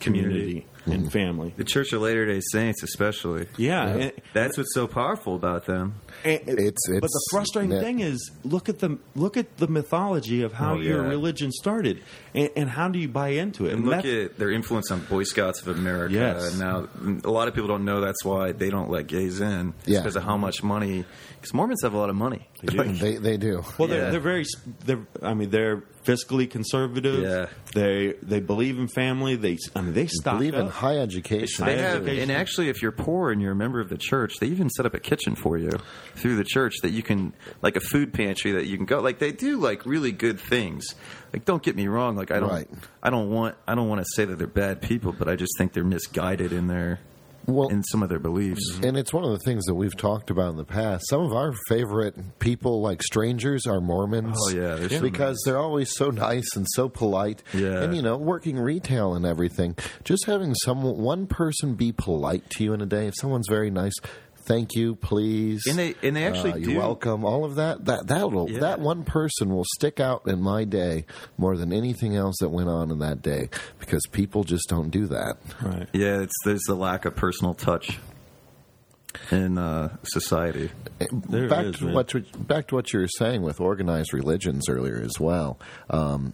[0.00, 0.92] community, mm-hmm.
[0.92, 3.46] and family The Church of Latter day Saints, especially.
[3.56, 5.94] yeah, and- That's what's so powerful about them.
[6.24, 7.80] And- It's- but the frustrating yeah.
[7.80, 11.08] thing is look at the look at the mythology of how Oh, your yeah.
[11.08, 12.02] religion started,
[12.34, 13.72] and, and how do you buy into it?
[13.74, 16.14] And look at their influence on Boy Scouts of America.
[16.14, 16.58] Yes.
[16.58, 16.88] Now,
[17.24, 19.74] a lot of people don't know that's why they don't let gays in.
[19.86, 20.00] Yeah.
[20.00, 21.04] because of how much money.
[21.40, 22.48] Because Mormons have a lot of money.
[22.62, 23.62] Like, They they do.
[23.78, 24.10] well, they're, Yeah.
[24.10, 24.44] they're very
[24.84, 27.22] they're I mean they're fiscally conservative.
[27.22, 27.46] Yeah.
[27.74, 29.36] they they believe in family.
[29.36, 30.72] They I mean they stock Believe in up.
[30.72, 31.64] high education.
[31.66, 32.22] they High have, education.
[32.30, 34.86] and actually, if you're poor and you're a member of the church, they even set
[34.86, 35.70] up a kitchen for you
[36.16, 39.00] through the church that you can, like a food pantry that you can go.
[39.00, 40.94] Like they do, like really good things.
[41.32, 42.16] Like don't get me wrong.
[42.16, 42.68] Like I don't, Right.
[43.02, 45.52] I don't want, I don't want to say that they're bad people, but I just
[45.58, 47.00] think they're misguided in their,
[47.48, 48.72] Well, in some of their beliefs.
[48.72, 48.84] Mm-hmm.
[48.84, 51.08] And it's one of the things that we've talked about in the past.
[51.08, 54.36] Some of our favorite people, like strangers, are Mormons.
[54.38, 57.42] Oh, yeah, because they're always so nice and so polite.
[57.54, 57.82] Yeah.
[57.82, 59.76] and you know, working retail and everything.
[60.04, 63.06] Just having some one person be polite to you in a day.
[63.06, 63.94] If someone's very nice,
[64.48, 67.24] thank you, please, And they- and they actually uh, do- you're welcome.
[67.24, 68.60] All of that that that will Yeah.
[68.60, 71.04] that one person will stick out in my day
[71.36, 75.06] more than anything else that went on in that day because people just don't do
[75.06, 75.36] that.
[75.62, 75.88] right.
[75.92, 77.98] Yeah, it's there's the lack of personal touch
[79.30, 80.70] in uh, society.
[81.28, 81.94] There back is, to man.
[81.94, 82.12] what
[82.48, 85.58] back to what you were saying with organized religions earlier as well.
[85.90, 86.32] Um,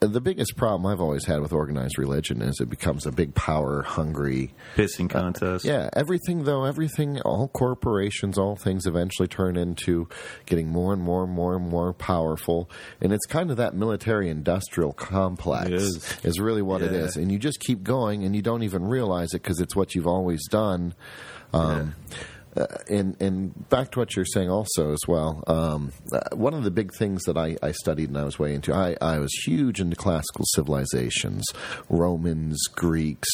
[0.00, 3.82] the biggest problem I've always had with organized religion is it becomes a big power
[3.82, 4.52] hungry.
[4.76, 5.64] Pissing contest.
[5.64, 10.08] Yeah, everything though, everything, all corporations, all things eventually turn into
[10.46, 14.92] getting more and more and more and more powerful, and it's kind of that military-industrial
[14.92, 16.16] complex It is.
[16.22, 16.98] is really what it Yeah.
[17.00, 19.94] is, and you just keep going, and you don't even realize it because it's what
[19.94, 20.94] you've always done.
[21.52, 21.94] Um,
[22.58, 25.44] uh, and and back to what you're saying also as well.
[25.46, 28.54] Um, uh, one of the big things that I, I studied and I was way
[28.54, 31.44] into, I, I was huge into classical civilizations,
[31.88, 33.28] Romans, Greeks,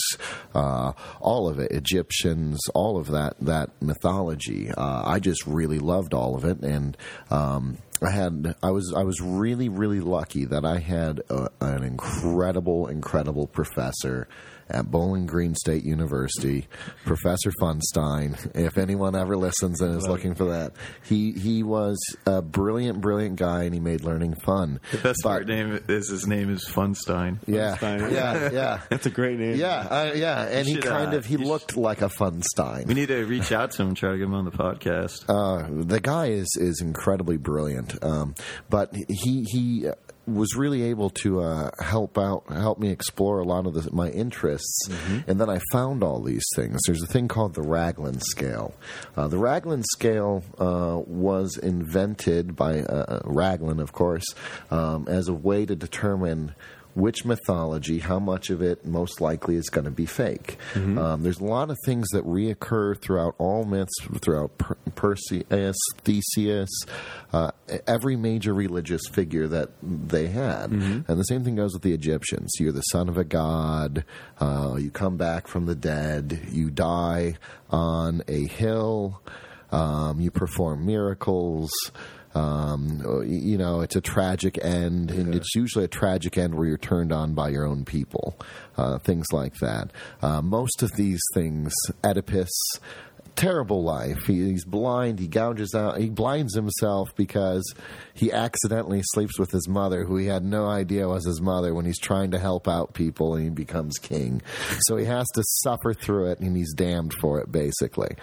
[0.54, 4.70] uh, all of it, Egyptians, all of that that mythology.
[4.70, 6.96] Uh, I just really loved all of it, and
[7.30, 11.82] um, I had I was I was really really lucky that I had a, an
[11.82, 14.28] incredible incredible professor
[14.68, 16.68] at Bowling Green State University,
[17.04, 18.54] Professor Funstein.
[18.56, 20.72] If anyone ever listens and is looking for that,
[21.04, 24.80] he he was a brilliant brilliant guy and he made learning fun.
[24.92, 27.38] The best But- part name is his name is Funstein.
[27.46, 28.12] Yeah, Funstein.
[28.12, 28.80] yeah, yeah.
[28.90, 29.56] That's a great name.
[29.56, 32.86] Yeah, uh, yeah, and he kind uh, of he you sh- looked like a Funstein.
[32.86, 35.24] We need to reach out to him and try to get him on the podcast.
[35.28, 38.34] Uh, the guy is is incredibly brilliant, um,
[38.70, 39.88] but he he
[40.26, 44.08] was really able to uh, help out, help me explore a lot of the, my
[44.10, 44.88] interests,
[45.26, 46.80] and then I found all these things.
[46.86, 48.74] There's a thing called the Raglan scale.
[49.16, 54.24] Uh, the Raglan scale uh, was invented by uh, Raglan, of course,
[54.70, 56.54] um, as a way to determine
[56.94, 60.56] which mythology, how much of it most likely is going to be fake.
[60.98, 66.70] Um, there's a lot of things that reoccur throughout all myths, throughout per- Perseus, Theseus,
[67.32, 67.50] uh,
[67.86, 70.70] every major religious figure that they had.
[70.70, 72.52] And the same thing goes with the Egyptians.
[72.60, 74.04] You're the son of a god,
[74.40, 77.34] uh, you come back from the dead, you die
[77.70, 79.20] on a hill.
[79.72, 81.72] Um, you perform miracles.
[82.34, 86.78] Um, you know, it's a tragic end, and it's usually a tragic end where you're
[86.78, 88.36] turned on by your own people.
[88.76, 89.90] Uh, things like that.
[90.20, 92.50] Uh, most of these things, Oedipus,
[93.36, 94.26] terrible life.
[94.26, 95.18] He, he's blind.
[95.18, 95.98] He gouges out.
[95.98, 97.74] He blinds himself because
[98.14, 101.84] he accidentally sleeps with his mother, who he had no idea was his mother, when
[101.84, 104.42] he's trying to help out people and he becomes king.
[104.86, 108.16] So he has to suffer through it, and he's damned for it, basically.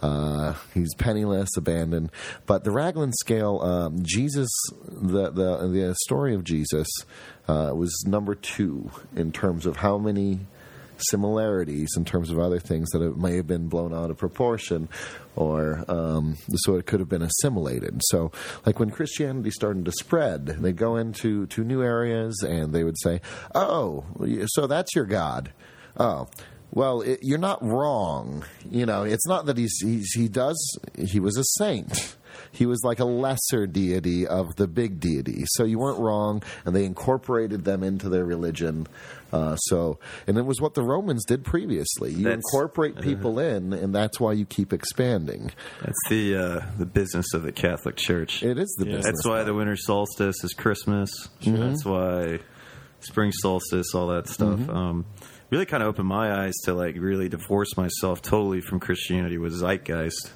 [0.00, 2.10] Uh, he's penniless, abandoned.
[2.46, 4.50] But the Raglan scale, um, Jesus,
[4.88, 6.88] the, the the story of Jesus
[7.48, 10.40] uh, was number two in terms of how many
[11.02, 14.88] similarities in terms of other things that it may have been blown out of proportion
[15.36, 18.00] or um, so it could have been assimilated.
[18.04, 18.32] So,
[18.66, 22.98] like when Christianity started to spread, they'd go into to new areas and they would
[23.00, 23.20] say,
[23.54, 24.04] "Oh,
[24.46, 25.52] so that's your God."
[25.98, 26.28] Oh,
[26.72, 28.44] well, it, you're not wrong.
[28.70, 32.16] You know, it's not that he's, he's he does he was a saint.
[32.52, 35.44] He was like a lesser deity of the big deity.
[35.54, 38.86] So you weren't wrong, and they incorporated them into their religion.
[39.32, 42.10] Uh, so, and it was what the Romans did previously.
[42.10, 45.50] You That's- incorporate people in, and that's why you keep expanding.
[45.80, 48.42] That's the uh, the business of the Catholic Church.
[48.42, 48.96] It is the Yeah.
[48.96, 49.06] business.
[49.16, 51.10] That's why the winter solstice is Christmas.
[51.44, 52.40] That's why
[53.00, 54.68] spring solstice, all that stuff.
[54.68, 55.06] Um,
[55.50, 59.52] really kind of opened my eyes to like really divorce myself totally from Christianity with
[59.54, 60.30] Zeitgeist.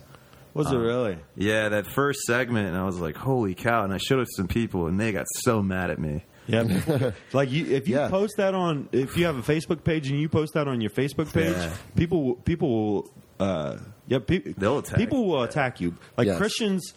[0.57, 1.19] Was it really?
[1.37, 4.33] Yeah, that first segment, and I was like, "Holy cow!" And I showed it to
[4.37, 6.25] some people, and they got so mad at me.
[6.49, 8.09] Yeah, like you, if you Yeah.
[8.09, 10.91] post that on, if you have a Facebook page and you post that on your
[10.91, 11.73] Facebook page, Yeah.
[11.97, 14.97] people will- people will, uh, yeah, pe- They'll attack.
[14.99, 15.95] People will attack you.
[16.17, 16.39] Like Yes.
[16.39, 16.95] Christians,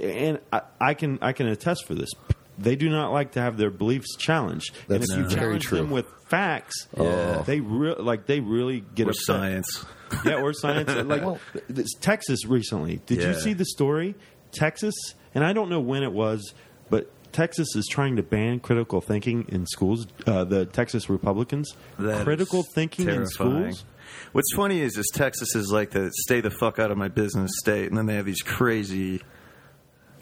[0.00, 2.10] and I, I can I can attest for this.
[2.58, 4.74] They do not like to have their beliefs challenged.
[4.86, 5.78] That's and if you very challenge true.
[5.78, 7.42] them with facts, Yeah.
[7.46, 9.24] they re- like they really get Or upset.
[9.24, 9.86] science.
[10.24, 10.90] Yeah, or science.
[11.06, 11.22] Like
[11.68, 13.00] this, Texas recently.
[13.06, 14.14] Did you see the story?
[14.52, 14.94] Texas,
[15.34, 16.54] and I don't know when it was,
[16.90, 20.06] but Texas is trying to ban critical thinking in schools.
[20.26, 23.84] Uh, the Texas Republicans, That critical thinking in schools.
[24.32, 27.50] What's funny is, is Texas is like the stay the fuck out of my business
[27.60, 29.22] state, and then they have these crazy,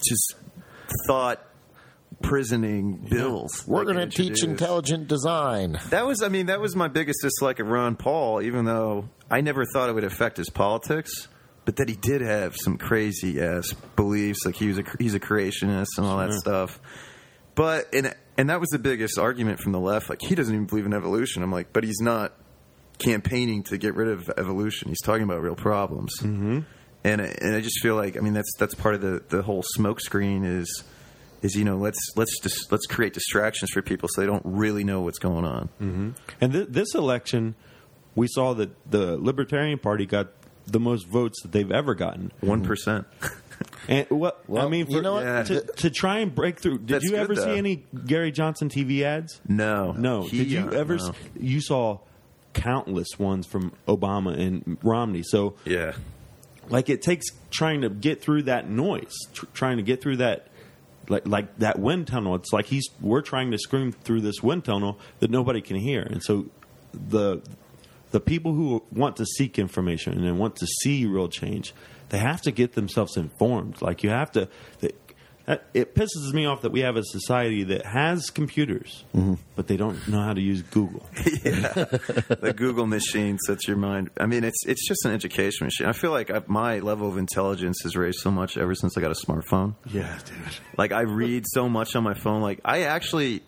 [0.07, 0.35] just
[1.09, 1.45] thought
[2.23, 3.65] prisoning bills.
[3.67, 5.79] We're they going to teach intelligent design.
[5.91, 8.43] That was, I mean, that was my biggest dislike of Ron Paul.
[8.43, 11.29] Even though I never thought it would affect his politics,
[11.65, 15.21] but that he did have some crazy ass beliefs, like he was a he's a
[15.21, 16.81] creationist and all that stuff.
[17.55, 20.09] But and and that was the biggest argument from the left.
[20.09, 21.43] Like he doesn't even believe in evolution.
[21.43, 22.33] I'm like, but he's not
[22.99, 24.89] campaigning to get rid of evolution.
[24.89, 26.15] He's talking about real problems.
[26.21, 26.61] Mm-hmm.
[27.03, 29.63] And and I just feel like I mean that's that's part of the the whole
[29.63, 30.85] smoke screen is
[31.43, 34.85] is you know let's let's just let's create distractions for people so they don't really
[34.85, 36.15] know what's going on.
[36.41, 37.55] And th- this election,
[38.15, 40.29] we saw that the Libertarian Party got
[40.67, 42.33] the most votes that they've ever gotten.
[42.41, 43.07] One percent.
[43.89, 45.25] And what I mean, for, you know what?
[45.25, 45.43] Yeah.
[45.43, 46.79] to, to try and break through.
[46.79, 47.45] Did That's you ever though.
[47.45, 49.39] see any Gary Johnson TV ads?
[49.47, 50.23] No, No.
[50.23, 50.97] He, Did you uh, ever?
[50.97, 51.09] no.
[51.09, 51.99] s You saw
[52.55, 55.23] countless ones from Obama and Romney.
[55.23, 55.93] So, Yeah,
[56.69, 60.47] like, it takes trying to get through that noise, tr- trying to get through that.
[61.11, 62.35] Like, like that wind tunnel.
[62.37, 66.03] It's like he's we're trying to scream through this wind tunnel that nobody can hear,
[66.03, 66.47] and so
[66.95, 67.43] the
[68.13, 71.75] the people who want to seek information and want to see real change,
[72.09, 73.83] they have to get themselves informed.
[73.83, 74.49] Like you have to.
[75.51, 79.35] Uh, it pisses me off that we have a society that has computers, mm-hmm.
[79.57, 81.05] but they don't know how to use Google.
[81.15, 84.11] the Google machine sets your mind.
[84.21, 85.89] I mean, it's it's just an education machine.
[85.89, 89.01] I feel like I, my level of intelligence has raised so much ever since I
[89.01, 89.75] got a smartphone.
[89.87, 90.37] Yeah, dude.
[90.79, 92.43] Like I read so much on my phone.
[92.43, 93.43] Like I actually,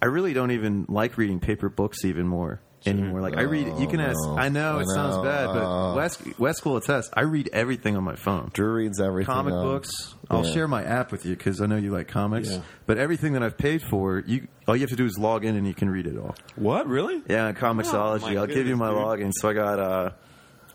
[0.00, 3.20] I really don't even like reading paper books even more anymore.
[3.20, 3.66] Like I read.
[3.78, 4.16] You can ask.
[4.26, 4.36] no.
[4.36, 5.22] I know it I sounds know.
[5.22, 5.94] bad, but Uh.
[5.94, 7.12] Wes Wes will attest.
[7.16, 8.50] I read everything on my phone.
[8.52, 9.32] Drew reads everything.
[9.32, 10.14] comic on- books.
[10.30, 10.52] I'll Yeah.
[10.52, 12.50] share my app with you because I know you like comics.
[12.50, 12.60] Yeah.
[12.86, 15.56] But everything that I've paid for, you all you have to do is log in
[15.56, 16.34] and you can read it all.
[16.56, 17.22] What really?
[17.28, 18.36] Yeah, Comixology.
[18.36, 18.98] Oh, I'll give you my dude.
[18.98, 19.32] login.
[19.34, 20.10] So I got, uh,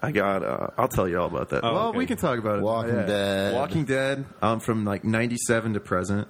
[0.01, 0.43] I got.
[0.43, 1.63] Uh, I'll tell you all about that.
[1.63, 1.97] Oh, well, okay.
[1.97, 2.61] we can talk about it.
[2.61, 3.53] Walking Dead.
[3.55, 4.25] Walking Dead.
[4.43, 6.27] Um, from like '97 to present.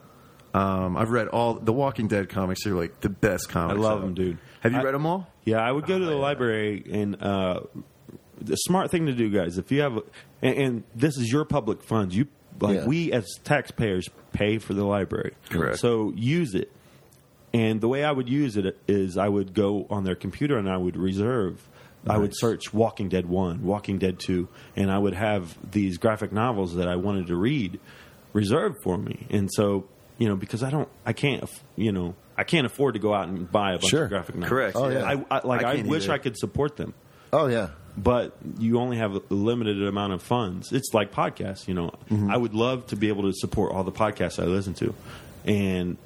[0.53, 2.63] Um, I've read all the Walking Dead comics.
[2.63, 3.77] They're like the best comics.
[3.77, 4.37] I love them, dude.
[4.61, 5.27] Have you I- read them all?
[5.43, 7.61] Yeah, I would go to the library and uh,
[8.41, 9.57] the smart thing to do, guys.
[9.57, 9.99] If you have,
[10.41, 12.27] and, and this is your public funds, you
[12.59, 12.85] like Yeah.
[12.85, 15.33] we as taxpayers pay for the library.
[15.49, 15.79] Correct.
[15.79, 16.71] So use it.
[17.53, 20.69] And the way I would use it is I would go on their computer and
[20.69, 21.65] I would reserve.
[22.05, 24.47] I would search Walking Dead 1, Walking Dead 2,
[24.77, 27.79] and I would have these graphic novels that I wanted to read
[28.33, 29.27] reserved for me.
[29.29, 29.87] And so,
[30.17, 31.43] you know, because I don't, I can't,
[31.75, 34.03] you know, I can't afford to go out and buy a bunch Sure.
[34.03, 34.49] of graphic novels.
[34.49, 34.75] Correct.
[34.75, 35.03] Oh, yeah.
[35.03, 36.13] I, I like I I, wish either.
[36.13, 36.93] I could support them.
[37.33, 37.69] Oh yeah.
[37.97, 40.71] but you only have a limited amount of funds.
[40.71, 41.91] It's like podcasts, you know.
[42.09, 42.31] Mm-hmm.
[42.31, 44.93] I would love to be able to support all the podcasts I listen to,
[45.45, 45.97] and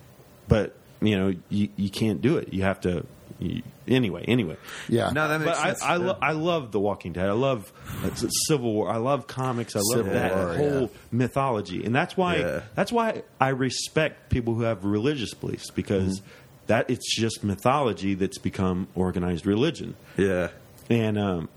[0.48, 2.54] but you know you you can't do it.
[2.54, 3.06] You have to.
[3.42, 4.56] You, anyway, anyway.
[4.88, 5.10] Yeah.
[5.12, 5.82] No, that makes But I, sense.
[5.84, 6.06] I, Yeah.
[6.06, 7.28] lo- I love The Walking Dead.
[7.28, 7.72] I love
[8.04, 8.10] uh,
[8.48, 8.90] Civil War.
[8.90, 9.76] I love comics.
[9.76, 10.88] I love Civil that War, whole yeah.
[11.12, 12.62] mythology, and that's why Yeah.
[12.76, 16.28] that's why I respect people who have religious beliefs because Mm-hmm.
[16.68, 20.50] that it's just mythology that's become organized religion, yeah.
[20.90, 21.50] and um,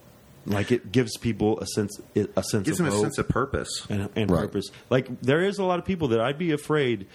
[0.47, 3.28] like it gives people a sense a sense Gives of them a hope sense of
[3.28, 3.87] purpose.
[3.91, 4.41] and, and Right.
[4.41, 4.70] purpose.
[4.91, 7.07] Like there is a lot of people that I'd be afraid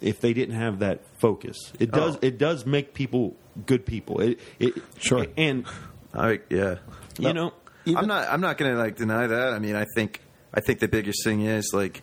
[0.00, 1.56] if they didn't have that focus.
[1.78, 2.20] It does Oh.
[2.22, 3.36] it does make people
[3.66, 4.20] good people.
[4.20, 5.26] It, it Sure.
[5.36, 5.66] and
[6.14, 6.76] I, yeah.
[7.18, 7.52] you know
[7.86, 8.28] I'm not.
[8.28, 9.52] I'm not going to like deny that.
[9.52, 10.20] I mean, I think.
[10.52, 12.02] I think the biggest thing is like.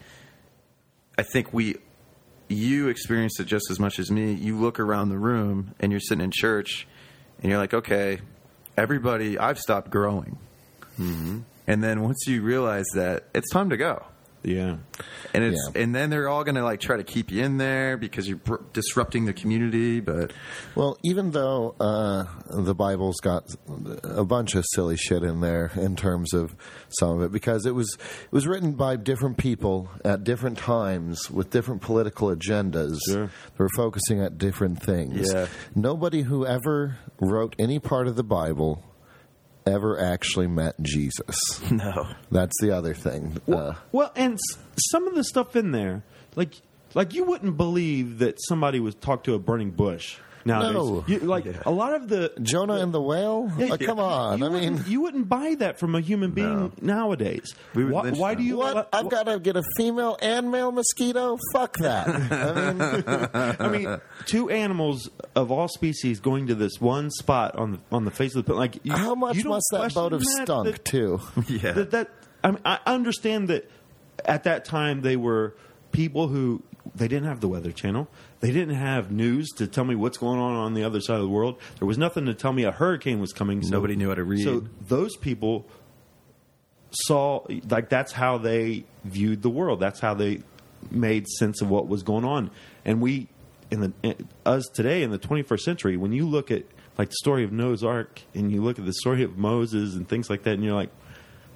[1.17, 1.75] I think we,
[2.47, 4.33] you experienced it just as much as me.
[4.33, 6.87] You look around the room and you're sitting in church,
[7.41, 8.19] and you're like, okay,
[8.77, 9.37] everybody.
[9.37, 10.37] I've stopped growing,
[10.99, 11.39] Mm-hmm.
[11.67, 14.03] and then once you realize that, it's time to go.
[14.43, 14.77] Yeah.
[15.33, 15.81] And it's Yeah.
[15.81, 18.39] and then they're all going to like try to keep you in there because you're
[18.73, 19.99] disrupting the community.
[19.99, 20.31] But
[20.75, 23.43] Well, even though uh, the Bible's got
[24.03, 26.55] a bunch of silly shit in there in terms of
[26.89, 31.29] some of it, because it was it was written by different people at different times
[31.29, 32.97] with different political agendas.
[33.09, 33.25] Sure.
[33.27, 35.31] They were focusing at different things.
[35.33, 35.47] Yeah.
[35.75, 38.83] Nobody who ever wrote any part of the Bible
[39.67, 41.37] ever actually met Jesus.
[41.71, 43.39] no, That's the other thing.
[43.47, 44.57] Uh, Well, and s-
[44.91, 46.03] some of the stuff in there,
[46.35, 46.53] like
[46.93, 50.73] like you wouldn't believe that somebody would talk to a burning bush nowadays.
[50.73, 51.03] No.
[51.07, 53.51] You, like a lot of the Jonah and the whale?
[53.57, 54.39] Yeah, oh, Like, come on.
[54.39, 57.53] You I mean, wouldn't- you wouldn't buy that from a human being nowadays.
[57.73, 58.43] We would why, lynch why them.
[58.43, 58.57] do you?
[58.57, 58.89] what?
[58.93, 61.37] I've got to get a female and male mosquito?
[61.53, 62.07] Fuck that.
[62.07, 67.71] I mean, I mean, two animals of all species going to this one spot on
[67.73, 68.75] the on the face of the planet.
[68.75, 68.85] like.
[68.85, 71.19] You, How much you don't must that question boat have stunk that- too?
[71.47, 72.09] yeah, That, that
[72.43, 73.69] I mean, I understand that
[74.25, 75.55] at that time they were
[75.91, 76.61] people who
[76.97, 78.07] they didn't have the Weather Channel.
[78.39, 81.21] They didn't have news to tell me what's going on on the other side of
[81.21, 81.59] the world.
[81.79, 83.61] There was nothing to tell me a hurricane was coming.
[83.61, 84.43] So, Nobody knew how to read.
[84.43, 85.67] So those people
[86.91, 89.79] saw like that's how they viewed the world.
[89.79, 90.41] That's how they
[90.89, 92.51] made sense of what was going on.
[92.85, 93.27] And we
[93.69, 96.63] in the in- us today in the 21st century, when you look at
[96.97, 100.07] like the story of Noah's Ark and you look at the story of Moses and
[100.07, 100.89] things like that, and you're like,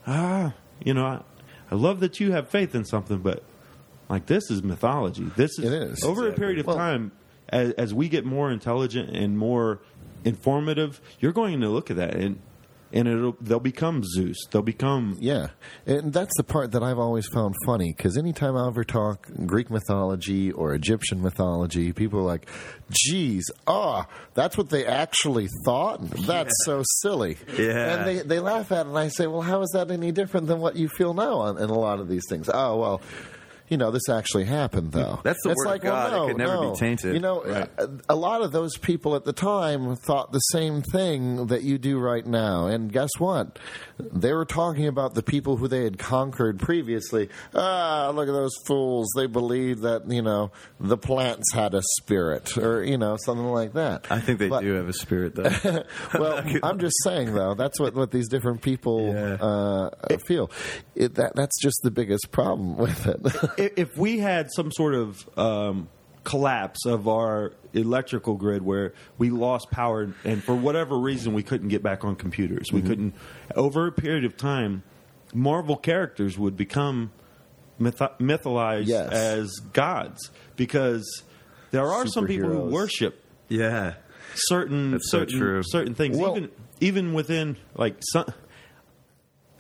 [0.05, 1.21] ah, you know, I,
[1.71, 3.43] I love that you have faith in something, but
[4.11, 5.23] like this is mythology.
[5.35, 6.03] This is, It is.
[6.03, 7.11] over a period of Well- time.
[7.49, 9.81] As, as we get more intelligent and more
[10.23, 12.39] informative, you're going to look at that and
[12.93, 14.37] and it'll they'll become Zeus.
[14.51, 15.47] They'll become Yeah,
[15.85, 19.69] and that's the part that I've always found funny because anytime I ever talk Greek
[19.69, 22.49] mythology or Egyptian mythology, people are like,
[22.89, 26.01] "Geez, ah, that's what they actually thought.
[26.09, 27.95] That's so silly." Yeah.
[27.95, 30.47] and they they laugh at it, and I say, "Well, how is that any different
[30.47, 33.01] than what you feel now on, in a lot of these things?" Oh, well.
[33.71, 35.21] You know, this actually happened, though.
[35.23, 36.23] That's the it's word of like, well, God.
[36.23, 37.13] It could never be tainted.
[37.15, 37.69] You know, Right.
[37.77, 41.77] a, a lot of those people at the time thought the same thing that you
[41.77, 42.67] do right now.
[42.67, 43.57] And guess what?
[43.97, 47.29] They were talking about the people who they had conquered previously.
[47.55, 49.07] Ah, look at those fools.
[49.15, 53.71] They believed that, you know, the plants had a spirit or, you know, something like
[53.73, 54.05] that.
[54.11, 55.83] I think they But- do have a spirit though.
[56.19, 57.53] well, I'm just saying though.
[57.53, 59.35] That's what, what these different people Yeah.
[59.35, 59.89] uh,
[60.27, 60.51] feel.
[60.93, 63.21] It, that that's just the biggest problem with it.
[63.61, 65.87] if, if we had some sort of um,
[66.23, 71.69] collapse of our electrical grid where we lost power and for whatever reason we couldn't
[71.69, 72.75] get back on computers, Mm-hmm.
[72.75, 73.13] we couldn't.
[73.55, 74.83] Over a period of time,
[75.33, 77.11] Marvel characters would become
[77.79, 79.11] myth- mythologized Yes.
[79.13, 81.23] as gods because
[81.71, 83.95] there are some people who worship yeah,
[84.35, 85.61] certain That's so certain true.
[85.63, 86.49] certain things Well- even
[86.79, 88.25] even within like some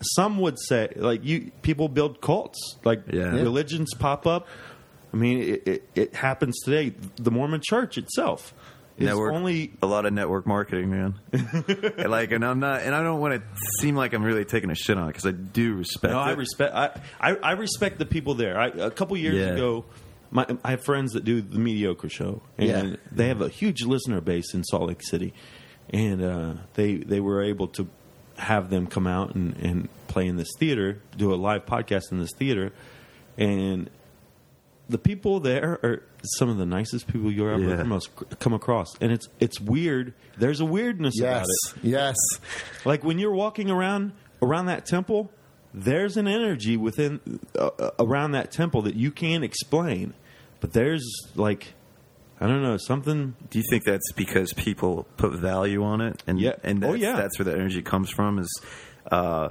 [0.01, 3.31] some would say like you people build cults like Yeah.
[3.31, 4.47] religions pop up
[5.13, 8.53] i mean it, it, it happens today the mormon church itself
[8.97, 9.33] is network.
[9.33, 11.15] only a lot of network marketing, man.
[11.97, 13.41] Like, and I'm not, and I don't want to
[13.79, 16.11] seem like I'm really taking a shit on it because I do respect.
[16.13, 19.53] no i respect I, I i respect the people there I, a couple years Yeah.
[19.53, 19.85] ago
[20.29, 22.95] my, I have friends that do the mediocre show, and Yeah.
[23.11, 25.33] they have a huge listener base in Salt Lake City,
[25.89, 27.87] and uh, they they were able to
[28.41, 32.19] have them come out and, and play in this theater, do a live podcast in
[32.19, 32.71] this theater,
[33.37, 33.89] and
[34.89, 36.03] the people there are
[36.37, 37.77] some of the nicest people you'll ever Yeah.
[37.77, 37.99] come,
[38.39, 40.13] come across, and it's it's weird.
[40.37, 41.83] There's a weirdness about it.
[41.83, 42.17] yes.
[42.83, 44.11] Like when you're walking around
[44.41, 45.31] around that temple,
[45.73, 47.21] there's an energy within
[47.57, 50.13] uh, uh, around that temple that you can't explain.
[50.59, 51.03] But there's
[51.35, 51.73] like
[52.41, 53.35] I don't know something.
[53.51, 56.53] Do you think that's because people put value on it, and Yeah.
[56.63, 57.15] and Oh, that's, yeah.
[57.15, 58.39] that's where the energy comes from?
[58.39, 58.61] Is
[59.11, 59.49] uh,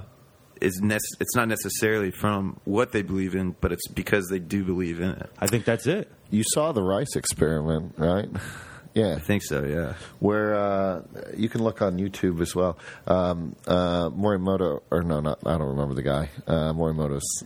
[0.60, 4.64] is nec- it's not necessarily from what they believe in, but it's because they do
[4.64, 5.30] believe in it.
[5.38, 6.10] I think that's it.
[6.30, 8.28] You saw the rice experiment, right?
[8.92, 9.62] Yeah, I think so.
[9.64, 9.94] Yeah.
[10.18, 11.02] where uh,
[11.36, 12.76] you can look on YouTube as well.
[13.06, 16.28] Um, uh, Morimoto, or no, not I don't remember the guy.
[16.44, 17.44] Uh, Morimoto's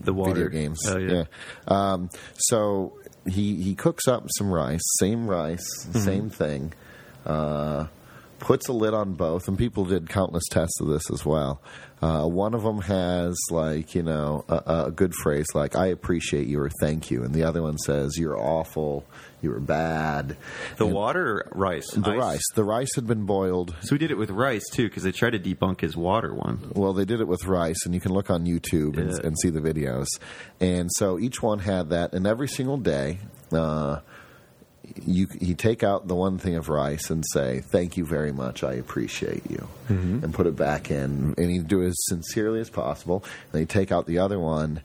[0.00, 0.80] The water video games.
[0.88, 1.24] Oh, yeah.
[1.68, 2.98] Um, so
[3.28, 5.98] he he cooks up some rice, same rice, Mm-hmm.
[5.98, 6.72] same thing.
[7.26, 7.86] Uh,
[8.40, 11.62] puts a lid on both, and people did countless tests of this as well.
[12.02, 16.46] Uh, one of them has like you know a, a good phrase like "I appreciate
[16.46, 19.04] you" or "Thank you," and the other one says "You're awful,"
[19.44, 20.36] "You were bad."
[20.78, 22.18] The And water, rice, the Ice?
[22.18, 23.74] rice, the rice had been boiled.
[23.82, 26.58] So we did it with rice too, because they tried to debunk his water one.
[26.74, 29.18] Well, they did it with rice, and you can look on YouTube and, Yeah.
[29.22, 30.08] and see the videos.
[30.60, 33.20] And so each one had that, and every single day,
[33.52, 34.00] uh,
[35.06, 38.62] you you take out the one thing of rice and say, "Thank you very much,
[38.62, 42.68] I appreciate you," and put it back in, and he'd do it as sincerely as
[42.68, 43.24] possible.
[43.52, 44.80] And he'd take out the other one.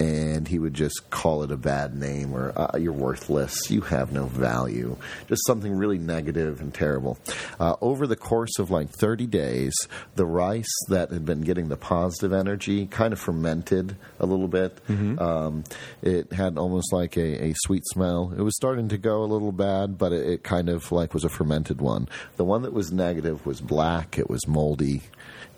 [0.00, 4.12] And he would just call it a bad name or uh, you're worthless, you have
[4.12, 4.96] no value,
[5.28, 7.18] just something really negative and terrible.
[7.58, 9.74] Uh, over the course of like 30 days,
[10.14, 14.78] the rice that had been getting the positive energy kind of fermented a little bit.
[15.18, 15.64] Um,
[16.02, 18.32] it had almost like a, a sweet smell.
[18.36, 21.24] It was starting to go a little bad, but it, it kind of like was
[21.24, 22.08] a fermented one.
[22.36, 24.18] The one that was negative was black.
[24.18, 25.02] It was moldy.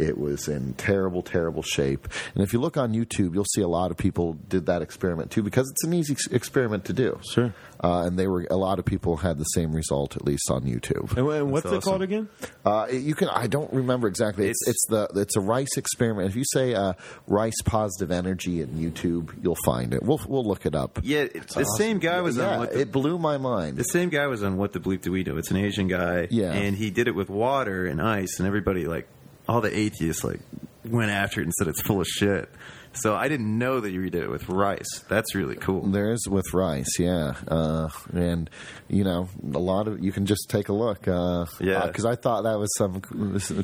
[0.00, 2.08] It was in terrible, terrible shape.
[2.34, 5.30] And if you look on YouTube, you'll see a lot of people did that experiment
[5.30, 7.18] too because it's an easy ex- experiment to do.
[7.30, 7.54] Sure.
[7.82, 10.62] Uh, and they were a lot of people had the same result at least on
[10.62, 11.16] YouTube.
[11.16, 11.90] And, and what's That's it awesome.
[11.90, 12.28] called again?
[12.64, 14.48] Uh, it- you can I don't remember exactly.
[14.48, 16.28] It's, it's It's- the it's a rice experiment.
[16.28, 16.92] If you say uh,
[17.26, 20.02] rice positive energy in YouTube, you'll find it.
[20.02, 21.00] We'll we'll look it up.
[21.02, 23.76] Yeah, it's, the same guy was yeah, on what the, it blew my mind.
[23.76, 25.36] the same guy was on what the bleep do we do?
[25.38, 26.52] It's an Asian guy, Yeah.
[26.52, 29.06] and he did it with water and ice, and everybody like
[29.50, 30.40] all the atheists like
[30.84, 32.48] went after it and said it's full of shit.
[32.92, 35.04] So I didn't know that you did it with rice.
[35.08, 35.82] That's really cool.
[35.86, 38.50] There is with rice, yeah, uh, and
[38.88, 41.86] you know a lot of you can just take a look, uh, Yeah.
[41.86, 43.00] because I thought that was some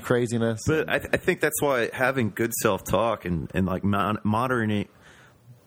[0.01, 0.61] craziness.
[0.67, 4.19] But I, th- I think that's why having good self talk and, and like mon-
[4.23, 4.87] monitoring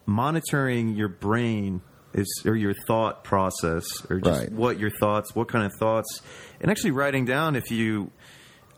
[0.06, 1.82] monitoring your brain
[2.14, 4.52] is or your thought process or just Right.
[4.52, 6.22] what your thoughts, what kind of thoughts,
[6.62, 8.12] and actually writing down if you.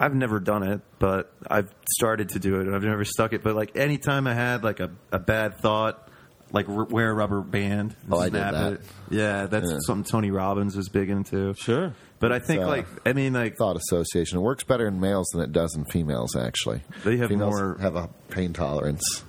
[0.02, 3.44] I've never done it, but I've started to do it, and I've never stuck it.
[3.44, 6.08] But like anytime I had like a, a bad thought,
[6.52, 8.74] like r- wear a rubber band, and Oh, I did snap that.
[8.74, 8.82] it.
[9.12, 9.78] Yeah, that's Yeah.
[9.86, 11.54] something Tony Robbins was big into.
[11.54, 11.94] Sure.
[12.20, 15.28] But I think uh, like I mean like thought association it works better in males
[15.34, 16.36] than it does in females.
[16.36, 19.24] Actually, They have females more- have a pain tolerance.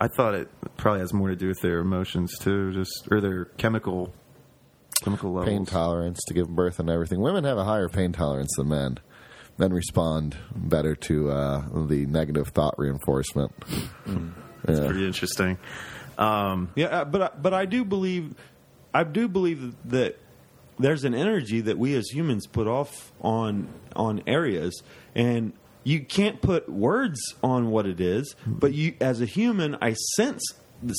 [0.00, 3.46] I thought it probably has more to do with their emotions too, just or their
[3.56, 4.12] chemical
[5.02, 5.48] chemical levels.
[5.48, 7.20] pain tolerance to give birth and everything.
[7.20, 8.98] Women have a higher pain tolerance than men.
[9.58, 13.52] Men respond better to uh, the negative thought reinforcement.
[14.64, 15.58] It's pretty interesting.
[16.16, 18.34] Um, Yeah, uh, but I- but I do believe,
[18.94, 20.18] I do believe that
[20.78, 24.80] there's an energy that we as humans put off on on areas,
[25.14, 25.52] and
[25.82, 28.36] you can't put words on what it is.
[28.46, 30.42] But you, as a human, I sense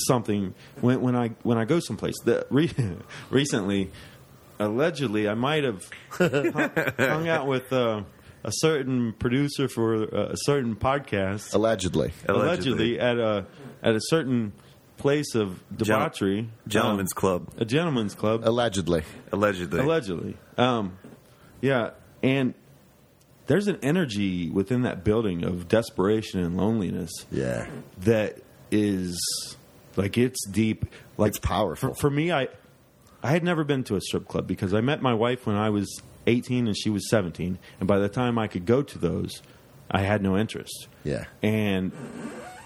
[0.07, 2.15] something when when I when I go someplace.
[2.25, 2.69] The, re,
[3.29, 3.91] recently,
[4.59, 7.71] allegedly, I might have hung, hung out with.
[7.71, 8.03] Uh,
[8.43, 13.45] a certain producer for uh, a certain podcast, Allegedly, allegedly, at a
[13.81, 14.53] at a certain
[14.97, 19.03] place of debauchery, gentlemen's um, club, a gentleman's club, allegedly.
[19.31, 19.79] allegedly.
[19.79, 20.37] allegedly.
[20.57, 20.97] Um,
[21.61, 21.91] yeah,
[22.23, 22.53] and
[23.47, 27.67] there's an energy within that building of desperation and loneliness Yeah,
[27.99, 28.37] that
[28.71, 29.19] is
[29.95, 30.85] like it's deep.
[31.17, 31.93] Like It's powerful.
[31.93, 32.47] For, for me, I
[33.21, 35.69] I had never been to a strip club because I met my wife when I
[35.69, 39.41] was 18 and she was 17, and by the time I could go to those,
[39.91, 40.87] I had no interest.
[41.03, 41.25] yeah.
[41.41, 41.91] And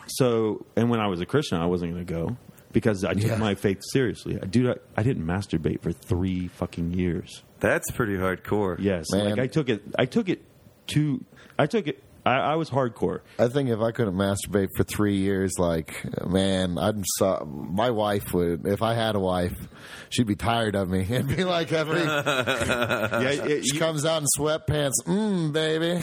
[0.08, 2.38] so, and when I was a Christian, I wasn't going to go
[2.72, 3.38] because I took Yeah.
[3.38, 4.36] my faith seriously.
[4.50, 7.44] Dude, I, I didn't masturbate for three fucking years.
[7.60, 8.76] That's pretty hardcore.
[8.80, 9.30] Yes, Man.
[9.32, 9.82] like I took it.
[9.98, 10.42] I took it
[10.88, 11.24] to.
[11.58, 12.04] I took it.
[12.26, 13.20] I, I was hardcore.
[13.38, 18.34] I think if I couldn't masturbate for three years, like man, I'd so, my wife
[18.34, 18.66] would.
[18.66, 19.56] If I had a wife,
[20.10, 22.02] she'd be tired of me and be like every.
[22.04, 26.02] Yeah, it- she you, comes out in sweatpants, mm, baby.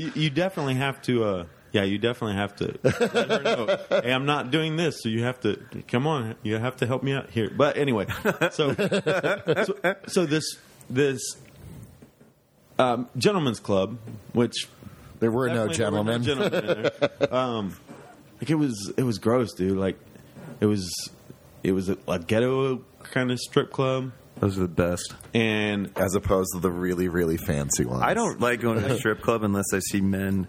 [0.00, 1.24] you, you definitely have to.
[1.24, 3.78] Uh, yeah, you definitely have to let her know.
[4.02, 5.58] Hey, I'm not doing this, so you have to
[5.88, 6.36] come on.
[6.44, 7.50] You have to help me out here.
[7.50, 8.06] But anyway,
[8.52, 10.44] so so, so this
[10.88, 11.20] this
[12.78, 13.98] um, gentleman's club,
[14.32, 14.68] which
[15.24, 16.22] there were no Definitely there were gentlemen.
[16.22, 17.34] no gentlemen in there.
[17.34, 17.76] um,
[18.40, 19.78] like it was, it was gross, dude.
[19.78, 19.98] Like
[20.60, 20.92] it was,
[21.62, 24.12] it was a, a ghetto kind of strip club.
[24.40, 25.14] Those are the best.
[25.32, 28.02] and As opposed to the really, really fancy ones.
[28.02, 30.48] I don't like going to a strip club unless I see men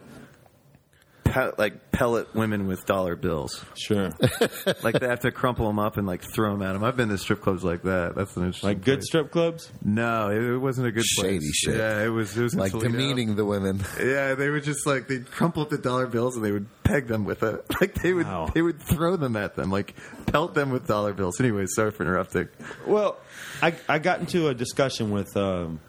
[1.35, 3.63] pe- like pellet women with dollar bills.
[3.75, 4.09] sure,
[4.83, 6.83] Like they have to crumple them up and like throw them at them.
[6.83, 8.15] I've been to strip clubs like that.
[8.15, 8.69] That's an interesting.
[8.69, 8.77] Thing.
[8.77, 9.05] Like good place.
[9.07, 9.69] strip clubs.
[9.83, 11.55] No, it, it wasn't a good Shady place.
[11.55, 11.75] shit.
[11.77, 12.35] Yeah, it was.
[12.37, 13.83] It was like demeaning the women.
[14.01, 17.07] Yeah, they would just like they'd crumple up the dollar bills and they would peg
[17.07, 17.65] them with it.
[17.81, 18.49] Like they would Wow.
[18.53, 19.93] they would throw them at them, like
[20.27, 21.39] pelt them with dollar bills.
[21.41, 22.47] Anyway, sorry for interrupting.
[22.87, 23.17] Well,
[23.61, 25.79] I I got into a discussion with um,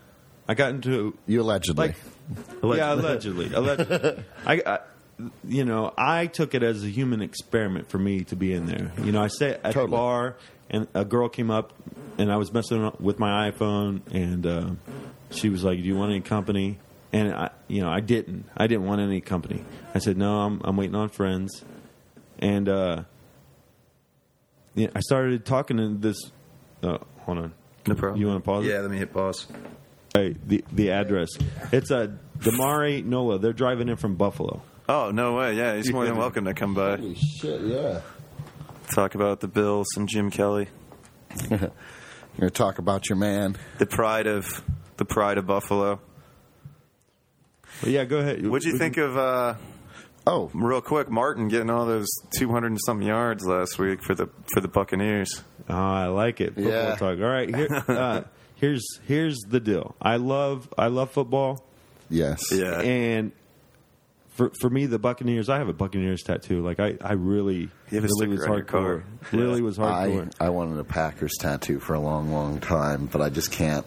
[0.49, 1.95] I got into You allegedly.
[2.63, 4.79] like yeah allegedly allegedly I, I
[5.47, 8.93] you know I took it as a human experiment for me to be in there.
[9.03, 10.37] You know I sat at the bar
[10.71, 11.73] and a girl came up
[12.19, 14.71] and I was messing with my iPhone and uh,
[15.31, 16.79] she was like, "Do you want any company?"
[17.13, 19.65] And I you know I didn't I didn't want any company.
[19.95, 21.65] I said, "No, I'm I'm waiting on friends."
[22.39, 23.05] And uh,
[24.75, 26.31] yeah, I started talking to this.
[26.83, 27.55] Uh, hold on.
[27.87, 28.21] No problem.
[28.21, 28.67] You want to pause?
[28.67, 28.71] it?
[28.71, 29.47] Yeah, let me hit pause.
[30.13, 31.29] Hey, the the address.
[31.73, 33.39] It's a Damari Nola.
[33.39, 34.63] They're driving in from Buffalo.
[34.89, 35.55] Oh no way!
[35.55, 36.97] Yeah, he's more than welcome to come by.
[36.97, 38.01] Holy shit, yeah.
[38.93, 40.69] Talk about the Bills and Jim Kelly,
[41.51, 41.71] You're going
[42.39, 43.57] to talk about your man.
[43.79, 44.63] the pride of
[44.97, 45.99] the pride of Buffalo.
[47.81, 48.47] But yeah, go ahead.
[48.47, 49.17] What'd you think of?
[49.17, 49.55] uh
[50.29, 52.07] Oh, Real quick, Martin getting all those
[52.39, 55.43] two hundred and some yards last week for the for the Buccaneers.
[55.69, 56.55] Oh, I like it.
[56.55, 56.95] Football Yeah.
[56.95, 57.19] talk.
[57.19, 58.23] All right, here, uh,
[58.55, 59.97] here's here's the deal.
[60.01, 61.65] I love I love football,
[62.09, 62.53] yes.
[62.53, 63.33] Yeah, and
[64.37, 65.49] for for me, the Buccaneers.
[65.49, 66.63] I have a Buccaneers tattoo.
[66.63, 68.69] Like I, I really You have a really was sticker on your hardcore.
[68.71, 69.05] car.
[69.33, 70.33] Really was I, hardcore.
[70.41, 73.87] I I wanted a Packers tattoo for a long, long time, but I just can't.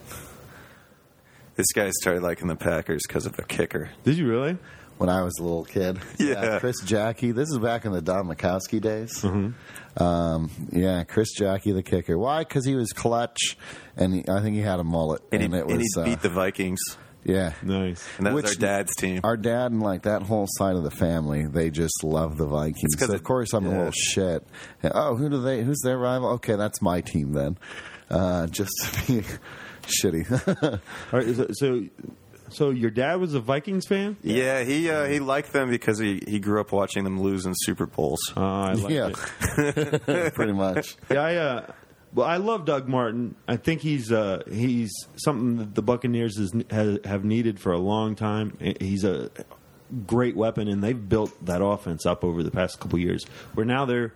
[1.55, 3.89] this guy started liking the Packers because of their kicker.
[4.03, 4.57] Did you really?
[4.97, 6.59] When I was a little kid, Yeah.
[6.59, 7.33] Chris Jacke.
[7.33, 9.21] This is back in the Don Majkowski days.
[9.21, 10.03] Mm-hmm.
[10.03, 12.17] Um, yeah, Chris Jacke, the kicker.
[12.17, 12.39] Why?
[12.39, 13.57] Because he was clutch,
[13.95, 16.01] and he, I think he had a mullet, And, and, he, it and was he
[16.01, 16.81] uh, beat the Vikings,
[17.23, 17.53] yeah.
[17.63, 18.05] Nice.
[18.17, 19.21] and that was Which- our dad's team.
[19.23, 22.95] Our dad and like that whole side of the family, they just love the Vikings.
[22.97, 24.45] 'cause So of course, I'm a little shit.
[24.83, 25.63] Oh, who do they?
[25.63, 26.29] Who's their rival?
[26.31, 27.57] Okay, that's my team then.
[28.09, 29.23] Uh, just to be
[30.03, 30.81] shitty.
[31.13, 31.83] All right, so, so
[32.51, 34.17] so your dad was a Vikings fan?
[34.23, 37.53] Yeah, he uh, he liked them because he, he grew up watching them lose in
[37.55, 38.19] Super Bowls.
[38.35, 39.11] Uh, I like yeah,
[39.57, 40.33] it.
[40.33, 40.95] pretty much.
[41.11, 41.71] Yeah, I, uh,
[42.13, 43.35] well, I love Doug Martin.
[43.47, 47.77] I think he's uh, he's something that the Buccaneers is, has, have needed for a
[47.77, 48.57] long time.
[48.79, 49.29] He's a
[50.07, 53.25] great weapon, and they've built that offense up over the past couple years.
[53.53, 54.13] Where now they're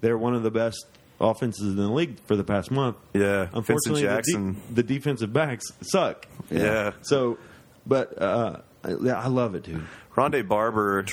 [0.00, 0.86] they're one of the best
[1.20, 2.96] offenses in the league for the past month.
[3.14, 6.26] Yeah, unfortunately, the de- the, defensive backs suck.
[6.50, 6.92] Yeah.
[7.02, 7.38] So,
[7.86, 9.86] but uh, I, I love it, dude.
[10.14, 11.06] Rondé Barber,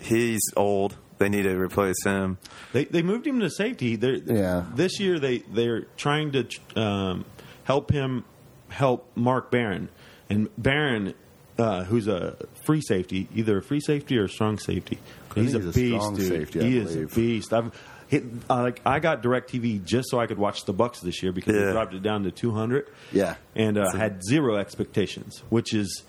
[0.00, 0.96] he's old.
[1.20, 2.38] They need to replace him.
[2.72, 3.96] They they moved him to safety.
[3.96, 4.64] They're, Yeah.
[4.74, 6.48] This year they they're trying to
[6.80, 7.24] um,
[7.64, 8.24] help him
[8.70, 9.90] help Mark Barron
[10.30, 11.12] and Barron,
[11.58, 14.98] uh, who's a free safety, either a free safety or a strong safety.
[15.34, 16.28] He's, think a he's a beast, strong dude.
[16.28, 17.52] safety, I he is a beast.
[17.52, 21.22] I've hit, uh, like I got Directv just so I could watch the Bucs this
[21.22, 21.66] year because Yeah.
[21.66, 22.86] they dropped it down to two hundred.
[23.12, 23.34] Yeah.
[23.54, 26.02] and uh, had zero expectations, which has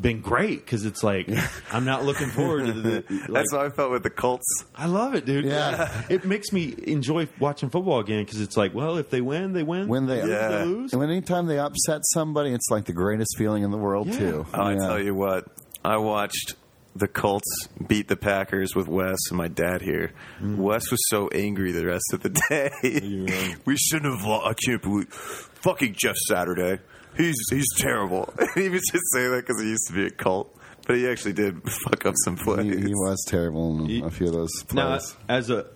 [0.00, 1.28] been great because it's like
[1.72, 3.04] I'm not looking forward to the.
[3.28, 4.46] Like, That's how I felt with the Colts.
[4.74, 5.44] I love it, dude.
[5.44, 6.02] Yeah.
[6.08, 9.62] it makes me enjoy watching football again because it's like, well, if they win, they
[9.62, 9.88] win.
[9.88, 10.48] When they Lose, Yeah.
[10.48, 10.92] they lose.
[10.92, 14.18] And when anytime they upset somebody, it's like the greatest feeling in the world Yeah.
[14.18, 14.46] too.
[14.54, 14.78] Oh, I Yeah.
[14.78, 15.46] tell you what,
[15.84, 16.54] I watched
[16.96, 20.12] the Colts beat the Packers with Wes and my dad here.
[20.40, 20.56] Mm.
[20.56, 22.70] Wes was so angry the rest of the day.
[22.82, 23.56] really?
[23.64, 24.24] we shouldn't have.
[24.26, 26.80] Lo- I can't believe fucking Jeff Saturday.
[27.18, 28.32] He's he's terrible.
[28.54, 30.56] he was just saying that because he used to be a Colt,
[30.86, 32.72] but he actually did fuck up some plays.
[32.74, 35.16] He, he was terrible in He- a few of those now, plays.
[35.28, 35.66] as a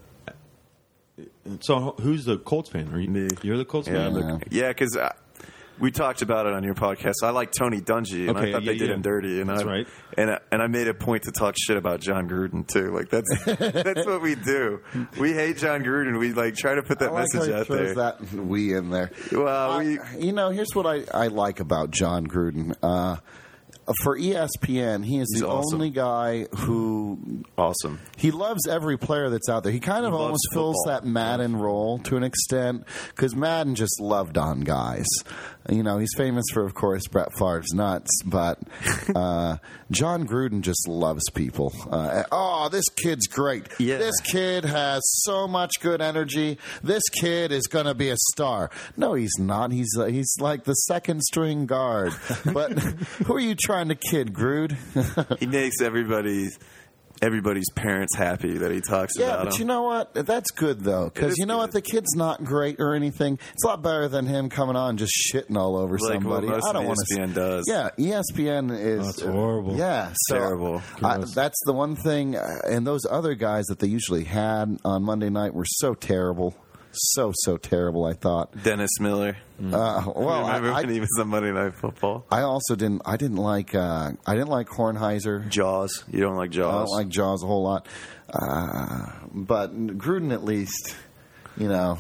[1.61, 2.89] so, who's the Colts fan?
[2.95, 3.09] Are you?
[3.11, 3.29] Me.
[3.43, 4.15] You're the Colts Yeah, fan.
[4.17, 4.39] Yeah.
[4.51, 5.13] yeah, because uh,
[5.79, 7.15] we talked about it on your podcast.
[7.23, 8.95] I like Tony Dungy, and Okay, I thought yeah, they did yeah.
[8.95, 9.41] him dirty.
[9.41, 9.87] And That's I, right.
[10.17, 12.95] And I, and I made a point to talk shit about Jon Gruden too.
[12.95, 14.81] Like that's that's what we do.
[15.19, 16.19] We hate Jon Gruden.
[16.19, 17.95] We like try to put that like message out there.
[17.95, 19.11] that we in there.
[19.33, 22.75] Well, I- we- you know, here's what I, I like about Jon Gruden.
[22.83, 23.17] Uh,
[24.05, 25.75] for ESPN, he is the awesome.
[25.75, 27.99] only guy who Awesome.
[28.17, 29.73] he loves every player that's out there.
[29.73, 31.01] He kind of He almost fills football.
[31.01, 35.07] that Madden role to an extent because Madden just loved on guys.
[35.69, 38.59] You know, he's famous for, of course, Brett Favre's nuts, but
[39.15, 39.59] uh,
[39.91, 41.73] Jon Gruden just loves people.
[41.91, 43.69] Uh, oh, this kid's great.
[43.79, 43.99] Yeah.
[43.99, 46.59] This kid has so much good energy.
[46.83, 48.71] This kid is going to be a star.
[48.97, 49.71] No, he's not.
[49.73, 52.13] He's uh, he's like the second string guard.
[52.53, 52.73] But
[53.27, 54.77] who are you trying to kid, Grude?
[55.39, 56.49] He makes everybody
[57.23, 59.61] everybody's parents happy that he talks Yeah, about but him.
[59.61, 60.13] you know what?
[60.13, 61.71] That's good though, because you know what?
[61.73, 63.39] The kid's not great or anything.
[63.55, 66.47] It's a lot better than him coming on just shitting all over Like what somebody.
[66.49, 67.15] most I don't want to.
[67.19, 67.65] ESPN does.
[67.69, 69.77] Yeah, ESPN is That's horrible.
[69.77, 70.83] Yeah, so Terrible.
[71.03, 72.37] I, that's the one thing.
[72.37, 76.55] uh, And those other guys that they usually had on Monday night were so terrible,
[76.93, 78.05] so so terrible.
[78.05, 78.63] I thought.
[78.63, 79.37] Dennis Miller.
[79.59, 82.27] Uh, well, I, Remember I, when he was on Monday Night Football?
[82.31, 83.03] I also didn't.
[83.05, 83.75] I didn't like.
[83.75, 85.49] Uh, I didn't like Kornheiser.
[85.49, 86.05] Jaws.
[86.11, 86.75] You don't like Jaws.
[86.75, 87.87] I don't like Jaws a whole lot,
[88.29, 90.97] uh, but Gruden at least,
[91.57, 91.99] you know,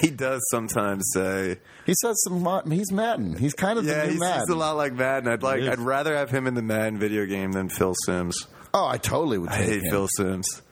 [0.00, 2.70] he does sometimes say, he says some.
[2.70, 3.36] He's Madden.
[3.36, 4.40] He's kind of "Yeah, the new he's, Madden.
[4.42, 5.62] he's a lot like Madden." I'd like.
[5.62, 8.46] I'd rather have him in the Madden video game than Phil Simms.
[8.72, 9.90] Oh, I totally would I hate him.
[9.90, 10.62] Phil Simms.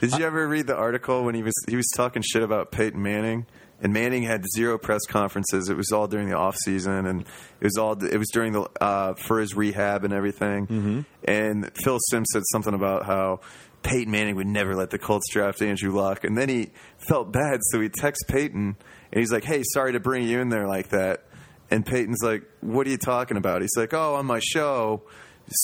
[0.00, 3.02] Did you ever read the article when he was he was talking shit about Peyton
[3.02, 3.46] Manning?
[3.80, 5.68] And Manning had zero press conferences.
[5.68, 8.68] It was all during the off season, and it was all it was during the
[8.80, 10.66] uh, for his rehab and everything.
[10.66, 11.00] Mm-hmm.
[11.24, 13.40] And Phil Simms said something about how
[13.82, 16.70] Peyton Manning would never let the Colts draft Andrew Luck, and then he
[17.08, 18.76] felt bad, so he texts Peyton,
[19.12, 21.24] and he's like, "Hey, sorry to bring you in there like that."
[21.70, 25.02] And Peyton's like, "What are you talking about?" He's like, "Oh, on my show."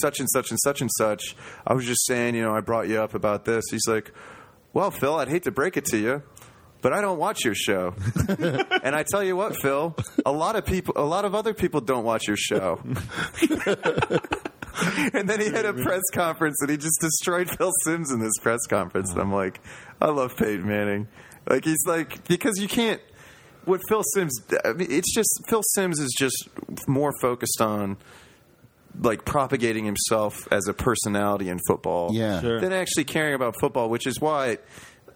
[0.00, 1.36] Such and such and such and such.
[1.66, 3.64] I was just saying, you know, I brought you up about this.
[3.70, 4.12] He's like,
[4.72, 6.22] well, Phil, I'd hate to break it to you,
[6.82, 7.94] but I don't watch your show.
[8.28, 9.94] and I tell you what, Phil,
[10.26, 12.80] a lot of people, a lot of other people don't watch your show.
[15.12, 18.36] and then he had a press conference and he just destroyed Phil Simms in this
[18.40, 19.12] press conference.
[19.12, 19.60] And I'm like,
[20.00, 21.08] I love Peyton Manning.
[21.48, 23.00] Like he's like because you can't.
[23.64, 26.50] What Phil Simms, I mean, it's just Phil Simms is just
[26.86, 27.96] more focused on
[29.00, 32.40] like propagating himself as a personality in football Yeah.
[32.40, 32.60] Sure.
[32.60, 34.58] than actually caring about football, which is why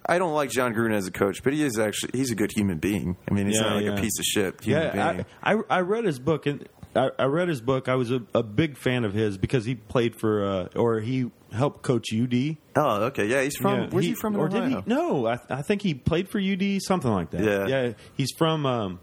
[0.06, 2.50] I don't like Jon Gruden as a coach, but he is actually he's a good
[2.54, 3.16] human being.
[3.30, 3.96] I mean, he's Yeah, not like yeah.
[3.96, 5.26] a piece of shit human Yeah, being.
[5.42, 7.88] I, I I read his book and I, I read his book.
[7.88, 11.30] I was a, a big fan of his because he played for uh, or he
[11.52, 12.56] helped coach UD.
[12.76, 13.82] oh, okay, yeah, he's from.
[13.82, 14.34] Yeah, where's he, from?
[14.34, 14.76] In or did he?
[14.86, 17.44] No, I, I think he played for UD, something like that.
[17.44, 17.66] Yeah.
[17.66, 17.92] yeah.
[18.16, 18.64] He's from.
[18.66, 19.00] Um,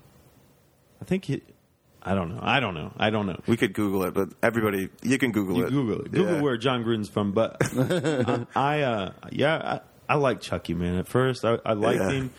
[1.01, 1.41] I think he.
[2.06, 2.39] I don't know.
[2.41, 2.93] I don't know.
[2.97, 3.39] I don't know.
[3.47, 5.70] We could Google it, but everybody, you can Google You it.
[5.72, 6.12] Google it.
[6.12, 6.41] Google Yeah.
[6.41, 7.32] where Jon Gruden's from.
[7.32, 10.97] But I, I uh, yeah, I, I like Chucky man.
[10.97, 12.12] At first, I, I liked Yeah.
[12.12, 12.32] him,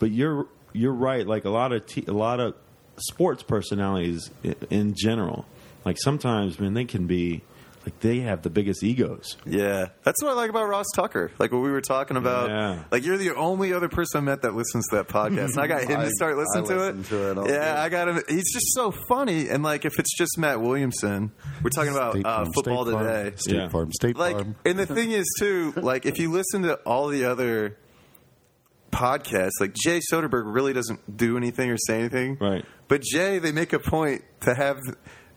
[0.00, 1.24] but you're you're right.
[1.26, 2.54] Like a lot of te- a lot of
[2.96, 5.46] sports personalities in, in general.
[5.84, 7.42] Like sometimes, man, they can be
[7.84, 9.36] like they have the biggest egos.
[9.44, 11.30] Yeah, that's what I like about Ross Tucker.
[11.38, 12.48] Like what we were talking about.
[12.50, 12.84] Yeah.
[12.90, 15.66] Like you're the only other person I met that listens to that podcast, and I
[15.66, 17.04] got him I- to start listening to it.
[17.06, 17.80] to it yeah, day.
[17.80, 18.22] I got him.
[18.28, 22.22] He's just so funny, and like if it's just Matt Williamson, we're talking about uh,
[22.22, 23.36] Farm, football State Farm, today.
[23.36, 23.68] State Yeah.
[23.68, 24.56] Farm, State like Farm.
[24.64, 27.78] and the thing is too like if you listen to all the other
[28.90, 32.62] podcasts like jay Soderberg really doesn't do anything or say anything Right.
[32.88, 34.78] but jay they make a point to have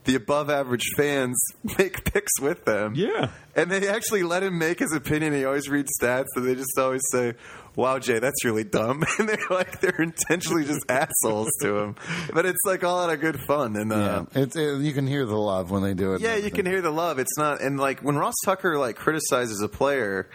[0.06, 1.38] the above average fans
[1.78, 3.32] make picks with them Yeah.
[3.56, 6.78] and they actually let him make his opinion he always reads stats and they just
[6.78, 7.34] always say
[7.76, 11.96] wow jay that's really dumb and they're like they're intentionally just assholes to him
[12.34, 15.06] but it's like all out of good fun and uh, yeah, it's it, you can
[15.08, 16.22] hear the love when they do it.
[16.22, 17.20] yeah, you can hear the love.
[17.20, 20.30] It's not, and like when Ross Tucker like criticizes a player,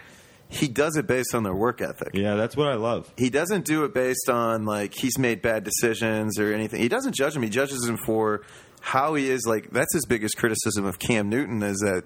[0.49, 2.09] he does it based on their work ethic.
[2.13, 3.11] Yeah, that's what I love.
[3.17, 6.81] He doesn't do it based on like he's made bad decisions or anything.
[6.81, 7.41] He doesn't judge him.
[7.41, 8.41] He judges him for
[8.81, 9.45] how he is.
[9.47, 12.03] Like that's his biggest criticism of Cam Newton is that,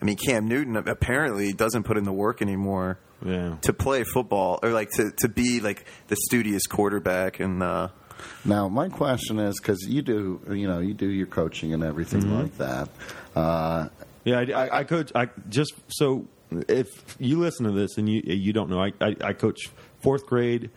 [0.00, 3.56] I mean, Cam Newton apparently doesn't put in the work anymore Yeah.
[3.62, 7.62] to play football or like to to be like the studious quarterback and.
[7.62, 7.88] uh
[8.44, 12.22] Now, my question is because you do, you know, you do your coaching and everything
[12.22, 12.40] Mm-hmm.
[12.42, 12.88] like that.
[13.34, 13.88] Uh,
[14.24, 15.10] Yeah, I, I, I coach.
[15.14, 16.26] I just so
[16.68, 19.70] if you listen to this and you you don't know, I I, I coach
[20.02, 20.68] fourth grade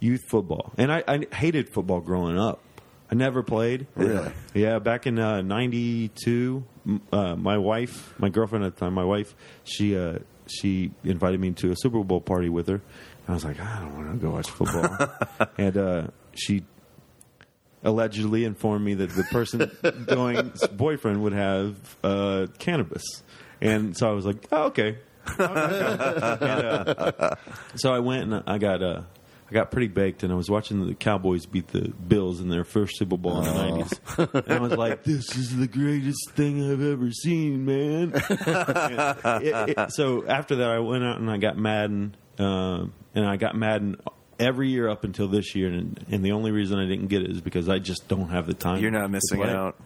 [0.00, 2.60] youth football, and I, I hated football growing up.
[3.10, 3.86] I never played.
[3.94, 4.30] Really?
[4.54, 6.64] Yeah, back in uh, '92,
[7.12, 9.34] uh, my wife, my girlfriend at the time, my wife,
[9.64, 12.74] she uh, she invited me to a Super Bowl party with her.
[12.74, 12.82] And
[13.28, 15.08] I was like, I don't want to go watch football,
[15.58, 16.64] and uh, she
[17.82, 19.70] allegedly informed me that the person
[20.06, 23.04] going's boyfriend would have uh, cannabis,
[23.60, 24.98] and so I was like, oh, okay.
[25.38, 27.34] And, uh,
[27.74, 29.02] so I went and I got uh,
[29.50, 32.64] I got pretty baked, and I was watching the Cowboys beat the Bills in their
[32.64, 34.00] first Super Bowl in the nineties,
[34.46, 38.12] and I was like, "This is the greatest thing I've ever seen, man."
[39.42, 43.36] It- it- so after that, I went out and I got Madden, um, and I
[43.36, 43.96] got Madden
[44.38, 47.30] every year up until this year, and, and the only reason I didn't get it
[47.30, 48.80] is because I just don't have the time.
[48.82, 49.76] You're not missing out.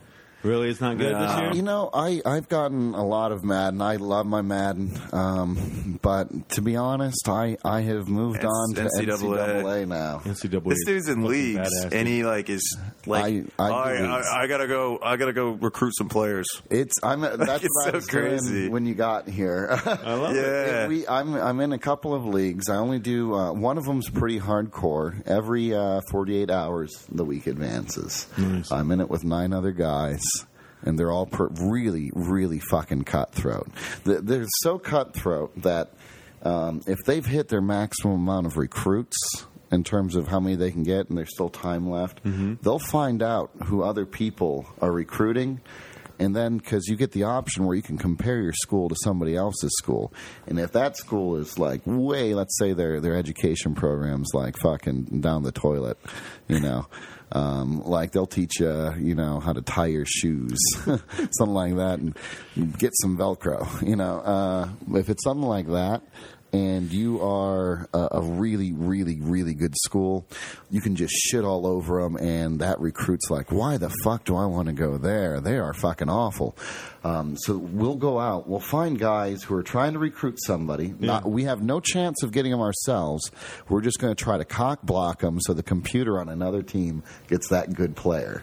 [0.42, 1.20] Really, it's not good No.
[1.26, 1.52] this year.
[1.52, 3.80] You know, I I've gotten a lot of Madden.
[3.80, 8.74] I love my Madden, um, but to be honest, I I have moved It's on
[8.74, 9.62] to NCAA.
[9.62, 10.20] NCAA now.
[10.24, 10.64] NCAA.
[10.70, 12.76] This dude's in fucking leagues, badass, and he like is
[13.06, 13.24] like,
[13.58, 14.26] I- I "Oh, I, leagues.
[14.32, 16.46] I, I gotta go, I gotta go recruit some players.
[16.70, 18.68] It's I'm that's it's what I so was doing crazy.
[18.68, 19.68] when you got here.
[19.86, 20.40] I love it.
[20.42, 22.68] Yeah, We, I'm I'm in a couple of leagues.
[22.68, 25.24] I only do uh, one of them's pretty hardcore.
[25.26, 28.26] Every uh, 48 hours, the week advances.
[28.36, 28.70] Nice.
[28.72, 30.20] I'm in it with nine other guys,
[30.82, 33.68] and they're all per- really, really fucking cutthroat.
[34.04, 35.92] They- They're so cutthroat that
[36.42, 39.16] um, if they've hit their maximum amount of recruits.
[39.70, 42.20] In terms of how many they can get, and there's still time left,
[42.60, 45.62] they'll find out who other people are recruiting,
[46.18, 49.34] and then because you get the option where you can compare your school to somebody
[49.34, 50.12] else's school,
[50.46, 55.22] and if that school is like way, let's say their their education programs like fucking
[55.22, 55.96] down the toilet,
[56.48, 56.86] you know,
[57.32, 61.98] um, like they'll teach you, you know, how to tie your shoes, something like that,
[61.98, 62.16] and
[62.78, 64.20] get some Velcro, you know.
[64.20, 66.02] Uh, if it's something like that,
[66.52, 70.26] and you are a, a really, really, really good school,
[70.70, 74.36] you can just shit all over them, and that recruit's like, why the fuck do
[74.36, 75.40] I want to go there?
[75.40, 76.56] They are fucking awful.
[77.04, 80.94] Um, so we'll go out, we'll find guys who are trying to recruit somebody.
[80.98, 83.30] Not, we have no chance of getting them ourselves.
[83.68, 87.02] We're just going to try to cock block them so the computer on another team
[87.28, 88.42] gets that good player.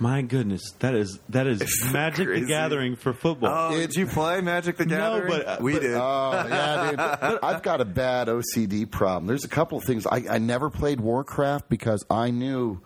[0.00, 1.60] My goodness, that is that is
[1.92, 2.40] Magic crazy.
[2.42, 3.72] the Gathering for football.
[3.72, 5.28] Oh, did you play Magic the Gathering?
[5.28, 5.44] No, Gathering?
[5.46, 5.94] but, uh, we but- did.
[5.94, 7.38] Oh yeah, dude.
[7.42, 9.26] I've got a bad OCD problem.
[9.26, 10.06] There's a couple of things.
[10.06, 12.80] I, I never played Warcraft because I knew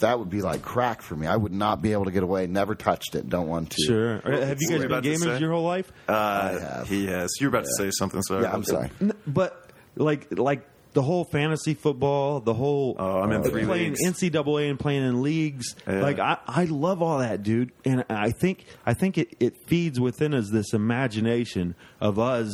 [0.00, 1.26] that would be like crack for me.
[1.26, 2.46] I would not be able to get away.
[2.48, 3.28] Never touched it.
[3.28, 3.82] Don't want to.
[3.86, 4.14] Sure.
[4.20, 5.90] Have you guys been gamers your whole life?
[6.08, 6.88] uh, have.
[6.88, 7.30] he has.
[7.40, 8.90] You're about to say something, so Yeah, I'm sorry.
[9.00, 13.64] N- but like like the whole fantasy football, the whole Oh, I'm in uh, three
[13.64, 14.04] playing leagues.
[14.04, 15.76] NCAA and playing in leagues.
[15.86, 16.00] Yeah.
[16.02, 17.72] Like I, I love all that, dude.
[17.84, 22.52] And I think I think it, it feeds within us this imagination of us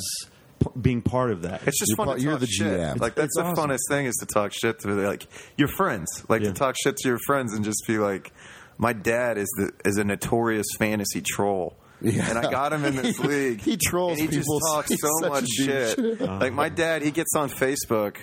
[0.60, 1.62] p- being part of that.
[1.66, 2.66] It's just You're fun part- to you're talk the shit.
[2.80, 3.00] GM.
[3.00, 3.70] Like that's It's the awesome.
[3.70, 5.26] funnest thing is to talk shit to like
[5.56, 6.06] your friends.
[6.28, 6.48] Like Yeah.
[6.48, 8.32] to talk shit to your friends and just be like,
[8.78, 11.76] my dad is the is a notorious fantasy troll.
[12.00, 12.28] Yeah.
[12.28, 13.60] And I got him in this league.
[13.62, 14.58] He trolls and he people.
[14.60, 15.98] just talks He's so much shit.
[15.98, 16.38] Uh-huh.
[16.40, 18.16] like my dad, he gets on Facebook,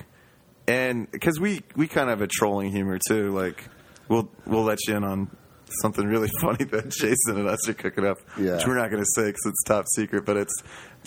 [0.67, 3.31] and because we we kind of have a trolling humor too.
[3.31, 3.63] Like
[4.09, 5.35] we'll we'll let you in on
[5.81, 8.57] something really funny that Jason and us are cooking up, Yeah.
[8.57, 10.53] which we're not going to say because it's top secret, but it's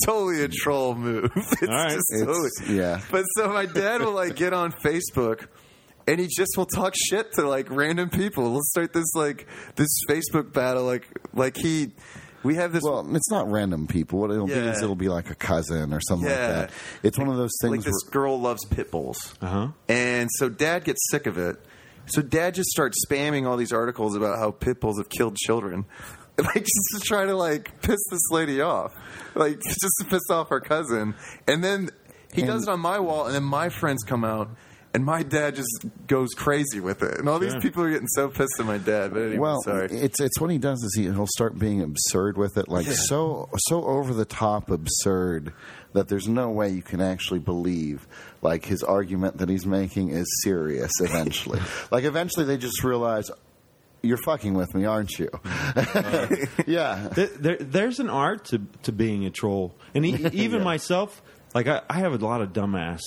[0.04, 1.30] totally a troll move.
[1.36, 1.90] it's right.
[1.90, 3.00] just totally yeah.
[3.12, 5.46] But so my dad will like get on Facebook.
[6.08, 8.52] And he just will talk shit to like random people.
[8.52, 11.04] We'll start this like this Facebook battle, like
[11.34, 11.94] like he.
[12.46, 14.20] We have this Well, it's not random people.
[14.20, 14.72] What it'll be Yeah.
[14.72, 16.70] is it'll be like a cousin or something like that.
[17.02, 17.76] It's one of those things.
[17.76, 19.34] like this girl loves pit bulls.
[19.42, 19.68] Uh-huh.
[19.88, 21.56] And so dad gets sick of it.
[22.06, 25.84] So dad just starts spamming all these articles about how pit bulls have killed children.
[26.38, 28.92] Like just to try to like piss this lady off.
[29.34, 31.14] Like just to piss off her cousin.
[31.48, 31.88] And then
[32.30, 34.50] he And- does it on my wall and then my friends come out
[34.96, 37.18] and my dad just goes crazy with it.
[37.18, 39.12] And all these people are getting so pissed at my dad.
[39.12, 39.88] But anyway, well, sorry.
[39.90, 42.94] it's it's what he does is he, he'll start being absurd with it, like Yeah.
[42.94, 45.52] so so over the top absurd
[45.92, 48.06] that there's no way you can actually believe
[48.40, 50.90] like his argument that he's making is serious.
[51.00, 53.30] Eventually, like eventually they just realize
[54.02, 55.28] you're fucking with me, aren't you?
[55.44, 56.26] Uh-huh.
[56.66, 57.08] yeah.
[57.12, 61.20] There, there, there's an art to to being a troll, and e- even myself,
[61.54, 63.02] like I, I have a lot of dumbass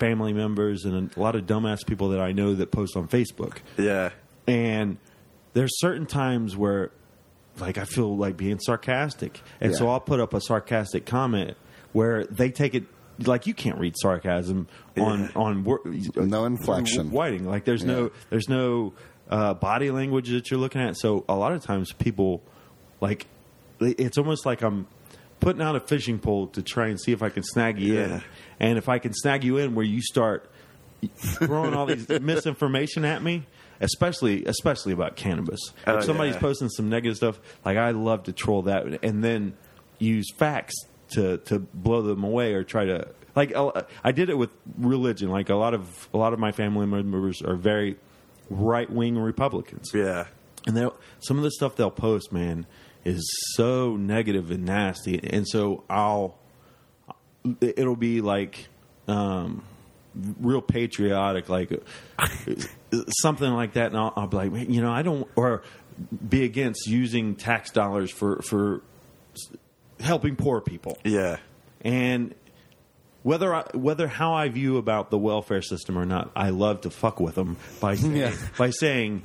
[0.00, 3.58] family members and a lot of dumbass people that I know that post on Facebook,
[3.78, 4.10] yeah.
[4.48, 4.96] and
[5.52, 6.90] there's certain times where,
[7.58, 11.56] like, I feel like being sarcastic, and so I'll put up a sarcastic comment
[11.92, 12.84] where they take it.
[13.26, 15.28] Like you can't read sarcasm on Yeah.
[15.36, 15.82] on wor-
[16.16, 17.10] No inflection.
[17.10, 17.44] Whiting.
[17.44, 17.92] Like there's Yeah.
[17.92, 18.94] no there's no
[19.28, 20.96] uh, body language that you're looking at.
[20.96, 22.42] So a lot of times people
[23.02, 23.26] like
[23.78, 24.86] it's almost like I'm
[25.40, 28.04] putting out a fishing pole to try and see if I can snag you Yeah.
[28.16, 28.22] in.
[28.60, 30.50] And if I can snag you in where you start
[31.16, 33.46] throwing all these misinformation at me,
[33.80, 35.60] especially especially about cannabis.
[35.86, 36.40] Oh, if somebody's yeah.
[36.40, 39.54] posting some negative stuff, like I love to troll that and then
[39.98, 40.74] use facts
[41.12, 43.52] to to blow them away or try to like
[44.04, 45.30] I did it with religion.
[45.30, 47.96] Like a lot of a lot of my family members are very
[48.50, 50.26] right wing Republicans, Yeah.
[50.66, 52.66] and some of the stuff they'll post, man,
[53.04, 55.20] is so negative and nasty.
[55.22, 56.38] And so I'll
[57.60, 58.68] it'll be like
[59.08, 59.62] um,
[60.40, 61.72] real patriotic, like
[63.22, 65.62] something like that, and I'll, I'll be like, man, you know, I don't or
[66.28, 68.82] be against using tax dollars for for
[70.00, 71.36] helping poor people Yeah.
[71.82, 72.34] and
[73.22, 76.90] whether I, whether how I view about the welfare system or not, I love to
[76.90, 78.34] fuck with them by saying, Yeah.
[78.56, 79.22] by saying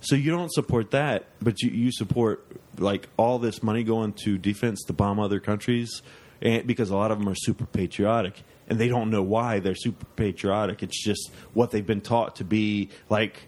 [0.00, 2.44] So you don't support that, but you, you support
[2.78, 6.02] like all this money going to defense to bomb other countries,
[6.40, 9.74] and because a lot of them are super patriotic, and they don't know why they're
[9.74, 10.82] super patriotic.
[10.82, 13.46] It's just what they've been taught to be like.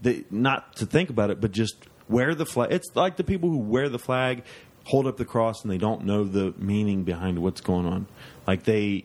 [0.00, 1.76] They, not to think about it, but just
[2.08, 2.72] wear the flag.
[2.72, 4.42] It's like the people who wear the flag,
[4.84, 8.06] hold up the cross, and they don't know the meaning behind what's going on.
[8.46, 9.04] Like they.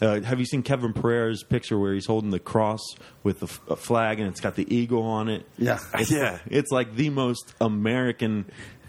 [0.00, 2.80] Uh, have you seen Kevin Pereira's picture where he's holding the cross
[3.22, 5.46] with the flag and it's got the eagle on it?
[5.58, 5.78] Yeah.
[5.94, 6.38] It's, Yeah.
[6.46, 8.44] it's like the most American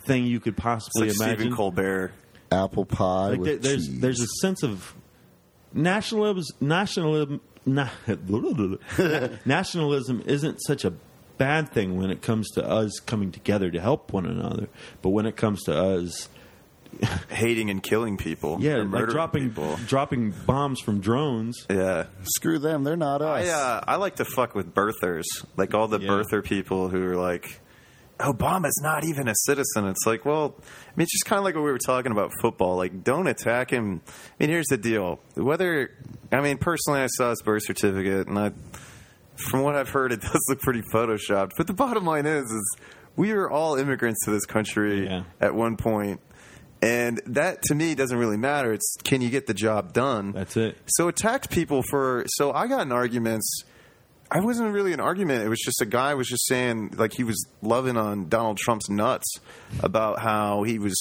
[0.06, 1.38] thing you could It's possibly like imagine.
[1.38, 2.12] Stephen Colbert.
[2.52, 4.00] Apple pie Like with there- there's cheese.
[4.00, 4.94] there's a sense of
[5.74, 6.56] nationalism.
[6.62, 7.42] Nationalism.
[7.66, 7.90] Na,
[9.46, 10.94] nationalism isn't such a
[11.38, 14.68] bad thing when it comes to us coming together to help one another,
[15.02, 16.30] but when it comes to us,
[17.30, 18.58] hating and killing people.
[18.60, 19.78] yeah, or like dropping people.
[19.88, 21.66] dropping bombs from drones.
[21.70, 23.48] Yeah, Screw them, they're not us.
[23.48, 25.26] I uh, I like to fuck with birthers,
[25.56, 26.08] like all the Yeah.
[26.10, 27.62] birther people who are like,
[28.20, 29.86] Obama's not even a citizen.
[29.88, 32.32] It's like, well, I mean, it's just kind of like what we were talking about
[32.42, 32.76] football.
[32.76, 34.02] Like, don't attack him.
[34.08, 35.92] I mean, here's the deal: whether
[36.32, 38.52] I mean, personally, I saw his birth certificate, and I,
[39.36, 41.52] from what I've heard, it does look pretty photoshopped.
[41.58, 42.78] But the bottom line is, is
[43.16, 45.24] we are all immigrants to this country Yeah.
[45.40, 46.20] at one point.
[46.88, 48.72] And that to me doesn't really matter.
[48.72, 50.32] It's can you get the job done?
[50.32, 50.78] That's it.
[50.88, 52.24] So attacked people for.
[52.28, 53.64] So I got in arguments.
[54.32, 55.44] I wasn't really an argument.
[55.44, 58.90] It was just a guy was just saying like he was loving on Donald Trump's
[58.90, 59.26] nuts
[59.82, 60.96] about how he was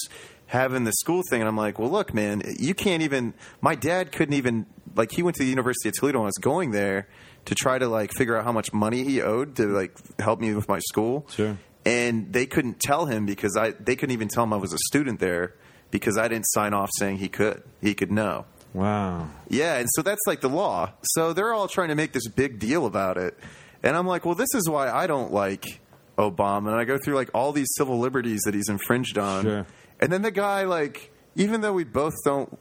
[0.47, 3.33] having the school thing, and I'm like, well, look, man, you can't even.
[3.61, 4.65] My dad couldn't even
[4.95, 7.07] like he went to the University of Toledo and I was going there
[7.45, 10.53] to try to like figure out how much money he owed to like help me
[10.53, 11.25] with my school.
[11.29, 11.57] Sure.
[11.85, 14.79] And they couldn't tell him because I they couldn't even tell him I was a
[14.89, 15.53] student there
[15.91, 17.63] because I didn't sign off saying he could.
[17.81, 18.45] He could know.
[18.73, 19.29] Wow.
[19.49, 20.91] Yeah, and so that's like the law.
[21.01, 23.37] So they're all trying to make this big deal about it.
[23.83, 25.79] And I'm like, well, this is why I don't like
[26.17, 26.71] Obama.
[26.71, 29.43] And I go through like all these civil liberties that he's infringed on.
[29.43, 29.65] Sure.
[29.99, 32.57] And then the guy, like, even though we both don't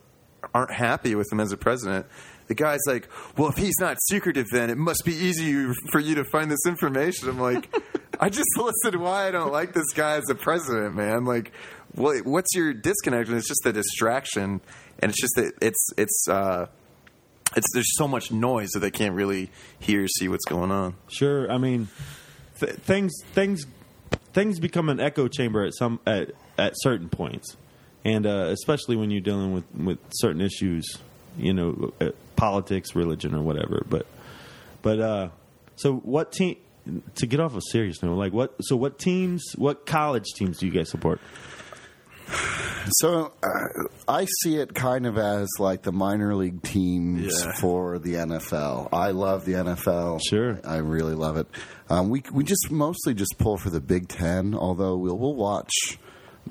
[0.55, 2.07] aren't happy with him as a president,
[2.47, 6.15] the guy's like, well, if he's not secretive, then it must be easy for you
[6.15, 7.29] to find this information.
[7.29, 7.75] I'm like,
[8.21, 11.25] I just listed why I don't like this guy as a president, man.
[11.25, 11.53] Like,
[11.97, 13.29] what, what's your disconnect?
[13.29, 14.61] And it's just a distraction,
[14.99, 16.67] and it's just that it's it's uh,
[17.57, 20.95] it's there's so much noise that they can't really hear or see what's going on.
[21.09, 21.51] Sure.
[21.51, 21.89] I mean,
[22.61, 23.65] th- things things
[24.33, 27.57] things become an echo chamber at some at at certain points,
[28.05, 30.99] and uh, especially when you're dealing with with certain issues,
[31.39, 33.85] you know, uh, politics, religion, or whatever.
[33.89, 34.07] But
[34.83, 35.29] but uh,
[35.77, 36.57] so what team?
[37.17, 38.55] To get off a serious note, like what?
[38.61, 39.43] So what teams?
[39.57, 41.21] What college teams do you guys support?
[42.89, 43.49] So uh,
[44.09, 47.53] I see it kind of as like the minor league teams Yeah.
[47.53, 48.89] for the NFL.
[48.93, 50.21] I love the NFL.
[50.29, 50.61] Sure.
[50.65, 51.47] I really love it.
[51.91, 55.73] Um, we we just mostly just pull for the Big Ten, although we'll we'll watch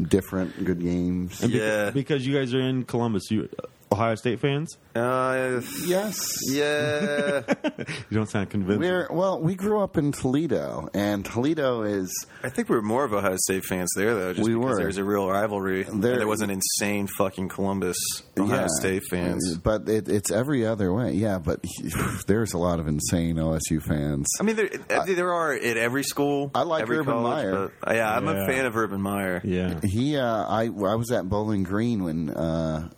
[0.01, 1.41] different good games.
[1.41, 1.89] And beca- Yeah.
[1.91, 3.49] because you guys are in Columbus, you
[3.91, 4.77] Ohio State fans.
[4.95, 6.17] Uh, Yes.
[6.49, 7.41] yeah,
[8.09, 8.79] You don't sound convinced.
[8.79, 9.39] We're well.
[9.41, 12.09] We grew up in Toledo, and Toledo is
[12.43, 14.33] I think we were more of Ohio State fans there though.
[14.33, 14.77] Just We because were.
[14.77, 15.83] There's a real rivalry.
[15.86, 17.97] and There- there was an insane fucking Columbus
[18.39, 19.57] Ohio yeah, State fans.
[19.57, 21.13] but it, it's every other way.
[21.13, 21.63] Yeah, but
[22.27, 24.27] there's a lot of insane OSU fans.
[24.39, 24.69] I mean, there,
[25.05, 26.51] there are at every school.
[26.55, 27.71] I like every Urban college, Meyer.
[27.81, 28.43] but- yeah, I'm Yeah.
[28.43, 29.41] a fan of Urban Meyer.
[29.43, 29.79] yeah.
[29.83, 32.89] He, uh, I, I was at Bowling Green when uh,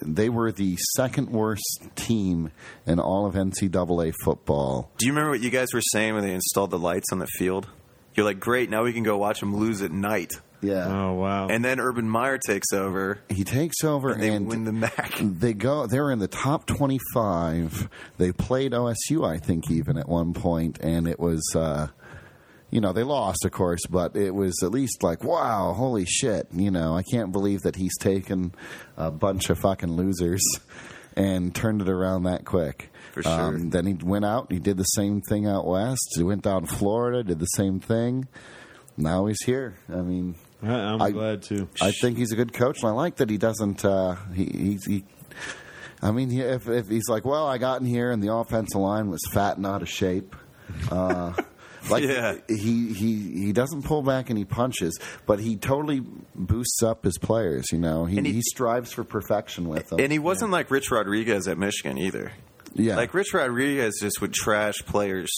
[0.00, 2.50] they were the second worst team
[2.86, 4.90] in all of NCAA football.
[4.98, 7.26] Do you remember what you guys were saying when they installed the lights on the
[7.38, 7.68] field?
[8.14, 10.32] You're like, great, now we can go watch them lose at night.
[10.60, 11.48] Yeah, Oh wow.
[11.48, 15.18] And then Urban Meyer takes over, he takes over and they and win the MAC.
[15.20, 15.86] they go.
[15.86, 17.88] They're in the top twenty-five.
[18.16, 21.42] They played OSU, I think, even at one point, and it was.
[21.54, 21.88] Uh,
[22.74, 26.48] you know, they lost, of course, but it was at least like, wow, holy shit.
[26.52, 28.52] You know, I can't believe that he's taken
[28.96, 30.42] a bunch of fucking losers
[31.16, 32.90] and turned it around that quick.
[33.12, 33.30] For sure.
[33.32, 36.14] Um, then he went out, he did the same thing out west.
[36.16, 38.26] He went down to Florida, did the same thing.
[38.96, 39.76] Now he's here.
[39.88, 41.68] I mean, I, I'm I- glad to.
[41.80, 43.84] I think he's a good coach, and I like that he doesn't.
[43.84, 45.04] Uh, he, he's, he,
[46.02, 49.10] I mean, if, if he's like, well, I got in here and the offensive line
[49.10, 50.34] was fat and out of shape.
[50.90, 51.34] Uh,
[51.90, 52.36] like Yeah.
[52.48, 56.00] he, he he doesn't pull back and he punches, but he totally
[56.34, 57.66] boosts up his players.
[57.72, 60.00] You know, he, he, he- strives for perfection with them.
[60.00, 62.32] And he wasn't like Rich Rodriguez at Michigan either.
[62.74, 65.30] yeah, Like Rich Rodriguez just would trash players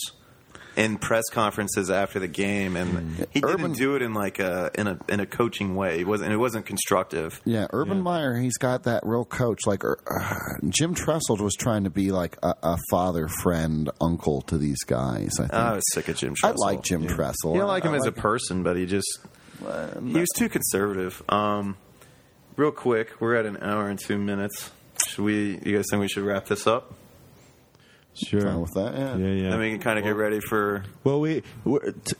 [0.76, 4.70] in press conferences after the game, and he Urban- didn't do it in like a
[4.74, 6.00] in a in a coaching way.
[6.00, 7.40] It wasn't it wasn't constructive.
[7.44, 8.02] Yeah, Urban Yeah.
[8.02, 9.60] Meyer, he's got that real coach.
[9.66, 9.94] Like uh,
[10.68, 15.30] Jim Tressel was trying to be like a, a father, friend, uncle to these guys.
[15.38, 15.54] I think.
[15.54, 16.34] I was sick of Jim.
[16.44, 17.54] I like Jim Tressel.
[17.54, 19.08] You don't like him I as a person, but he just
[19.58, 21.22] he was too conservative.
[21.30, 21.76] Um,
[22.56, 24.70] real quick, we're at an hour and two minutes.
[25.08, 25.58] Should we?
[25.64, 26.92] You guys think we should wrap this up?
[28.16, 28.40] Sure.
[28.42, 28.94] Fine with that.
[28.94, 29.16] Yeah.
[29.16, 29.50] Yeah, yeah.
[29.50, 32.16] Then we can kind of get ready for Well, we we're, t-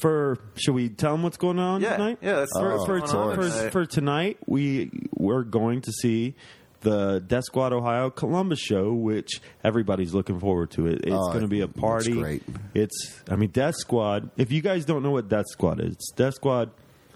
[0.00, 2.18] for should we tell them what's going on Yeah, tonight?
[2.22, 3.72] yeah, that's for what's for, going on for, tonight.
[3.72, 4.38] for tonight.
[4.46, 6.34] We we're going to see
[6.80, 10.86] the Death Squad Ohio Columbus show, which everybody's looking forward to.
[10.86, 12.12] It it's Oh, going to be a looks party.
[12.12, 12.42] great.
[12.74, 14.30] It's I mean Death Squad.
[14.36, 16.70] If you guys don't know what Death Squad is, Death Squad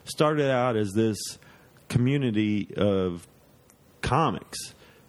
[0.04, 1.16] started out as this
[1.88, 3.28] community of
[4.00, 4.58] comics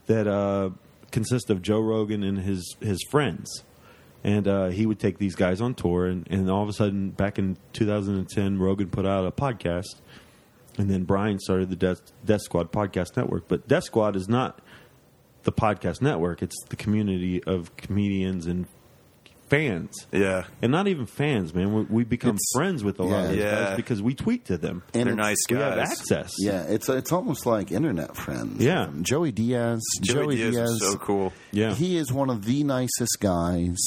[0.06, 0.70] that uh,
[1.14, 3.64] consist of Joe Rogan and his his friends,
[4.24, 6.06] and uh, he would take these guys on tour.
[6.06, 10.02] And, and all of a sudden, back in 2010, Rogan put out a podcast,
[10.78, 13.48] and then Brian started the Death, Death Squad podcast network.
[13.48, 14.60] But Death Squad is not
[15.44, 18.66] the podcast network; it's the community of comedians and
[19.50, 19.92] fans.
[20.12, 20.46] yeah.
[20.62, 21.74] And not even fans, man.
[21.74, 23.66] We, we become It's- friends with a lot of these Yeah.
[23.66, 24.82] guys because we tweet to them.
[24.94, 25.70] And They're it's- nice We guys.
[25.70, 26.34] have access.
[26.40, 28.64] Yeah, it's it's almost like internet friends.
[28.64, 28.90] Yeah.
[29.02, 29.82] Joey Diaz.
[30.02, 31.34] Joey, Diaz, is so cool.
[31.52, 31.74] Yeah.
[31.76, 33.78] He is one of the nicest guys.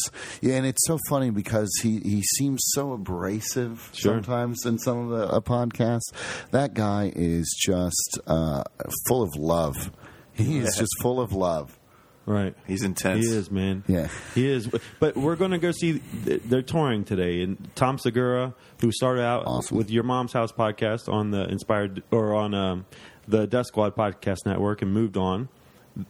[0.41, 4.15] Yeah, and it's so funny because he, he seems so abrasive Sure.
[4.15, 6.13] sometimes in some of the uh, podcasts.
[6.53, 8.63] That guy is just uh,
[9.09, 9.91] full of love.
[10.33, 10.81] He is Yeah.
[10.83, 11.79] just full of love.
[12.27, 12.55] Right.
[12.67, 13.25] He's intense.
[13.25, 13.85] He is, man.
[13.87, 14.09] Yeah.
[14.35, 14.69] He is.
[14.99, 17.41] But we're going to go see, they're touring today.
[17.43, 19.77] And Tom Segura, who started out Awesome.
[19.77, 22.87] with Your Mom's House podcast on the Inspired, or on um,
[23.29, 25.49] the Death Squad podcast network and moved on.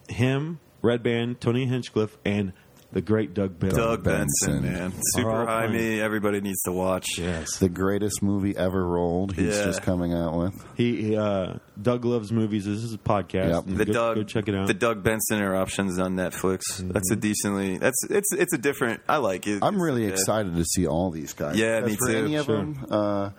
[0.09, 2.55] Him, Redban, Tony Hinchcliffe, and
[2.93, 3.71] the great Doug Bill.
[3.71, 4.63] Doug Benson, Benson.
[4.63, 5.81] man, super all high playing.
[5.97, 6.01] me.
[6.01, 7.07] Everybody needs to watch.
[7.19, 7.59] Yes.
[7.59, 9.35] The greatest movie ever rolled.
[9.35, 9.65] He's Yeah.
[9.65, 10.55] just coming out with.
[10.77, 12.65] He, he, uh, Doug loves movies.
[12.65, 13.51] This is a podcast.
[13.51, 13.67] Yep.
[13.67, 14.67] And The go, Doug, go check it out.
[14.69, 16.63] the Doug Benson eruptions on Netflix.
[16.79, 17.79] That's a decently.
[17.79, 19.03] That's it's it's a different.
[19.09, 19.59] I like it.
[19.63, 20.11] I'm really yeah.
[20.13, 21.57] excited to see all these guys.
[21.57, 22.19] Yeah, Because me for too.
[22.25, 22.57] Any of Sure.
[22.57, 23.31] them, uh,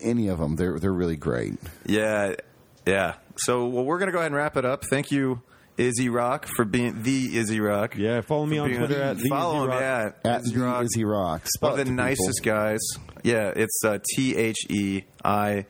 [0.00, 1.54] any of them, they're they're really great.
[1.86, 2.34] Yeah,
[2.86, 3.14] yeah.
[3.38, 4.84] So well, we're gonna go ahead and wrap it up.
[4.84, 5.42] Thank you,
[5.76, 7.96] Izzy Rock, for being the Izzy Rock.
[7.96, 9.70] yeah, follow me on being- Twitter at the follow Izzy him.
[9.70, 9.80] Rock.
[10.24, 10.84] Yeah, At Izzy the Rock.
[10.84, 12.58] Izzy Rock, One of the nicest people.
[12.58, 12.80] guys.
[13.22, 15.66] Yeah, it's uh, T H E I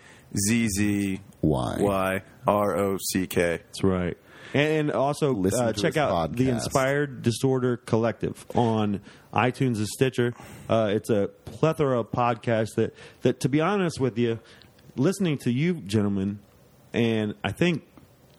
[0.48, 1.76] Z Z Why?
[1.80, 3.58] Y R O C K.
[3.64, 4.16] That's right.
[4.54, 6.48] And, and also Listen uh, check his out the.
[6.50, 9.00] Inspired Disorder Collective on
[9.34, 10.34] iTunes and Stitcher.
[10.68, 14.38] Uh, it's a plethora of podcasts that, that, to be honest with you,
[14.96, 16.38] listening to you gentlemen,
[16.92, 17.82] and I think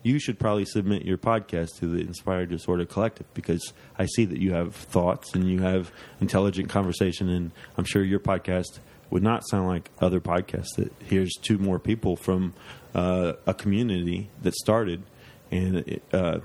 [0.07, 4.39] you should probably submit your podcast to the Inspired Disorder Collective because I see that
[4.39, 5.91] you have thoughts and you have
[6.21, 8.79] intelligent conversation, and I'm sure your podcast
[9.09, 10.75] would not sound like other podcasts.
[10.77, 12.53] That here's two more people from
[12.95, 15.03] uh, a community that started,
[15.51, 16.39] and it, uh,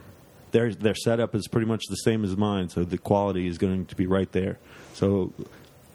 [0.50, 3.86] their their setup is pretty much the same as mine, so the quality is going
[3.86, 4.58] to be right there.
[4.94, 5.32] So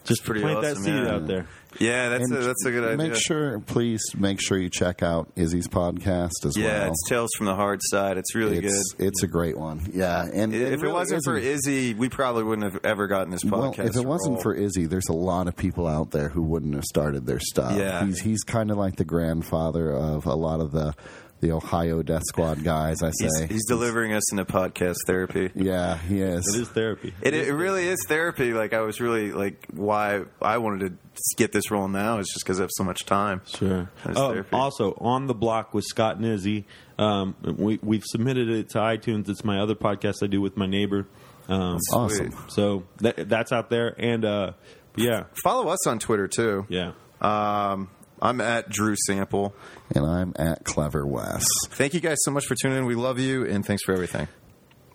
[0.08, 1.12] just pretty plant that awesome, seed yeah.
[1.14, 1.48] out there.
[1.80, 3.10] Yeah, that's a, that's a good idea.
[3.10, 6.82] Make sure, please, make sure you check out Izzy's podcast as yeah, well.
[6.82, 8.18] Yeah, it's Tales from the Hard Side.
[8.18, 9.08] It's really it's, good.
[9.08, 9.88] it's a great one.
[9.94, 13.32] Yeah, and If it really wasn't for isn't- Izzy, we probably wouldn't have ever gotten
[13.32, 13.86] this well, podcast.
[13.90, 14.44] if it to wasn't roll.
[14.44, 17.78] for Izzy, there's a lot of people out there who wouldn't have started their stuff.
[17.78, 18.06] Yeah.
[18.06, 20.96] he's he's kind of like the grandfather of a lot of the
[21.40, 23.02] the Ohio Death Squad guys.
[23.04, 25.52] I say he's delivering us into podcast therapy.
[25.56, 26.56] Yeah, he is.
[26.56, 27.14] It is therapy.
[27.22, 28.54] It, it really is therapy.
[28.54, 30.98] Like I was really like why I wanted to
[31.38, 33.42] get this rolling now is just because I have so much time.
[33.46, 33.90] Sure.
[34.06, 34.50] Oh, therapy.
[34.56, 36.66] also, on the block with Scott and Izzy,
[36.98, 39.30] um, we, we've submitted it to iTunes.
[39.30, 41.08] It's my other podcast I do with my neighbor.
[41.50, 42.32] Um, awesome.
[42.32, 42.52] Sweet.
[42.52, 43.96] so that, that's out there.
[43.98, 44.52] And uh,
[44.96, 46.66] yeah, Follow us on Twitter too.
[46.70, 46.92] yeah.
[47.22, 47.90] Um,
[48.22, 49.54] I'm at Drew Sample.
[49.94, 51.46] And I'm at Clever Wes.
[51.70, 52.86] Thank you guys so much for tuning in.
[52.86, 54.28] We love you and thanks for everything.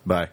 [0.05, 0.29] Bye.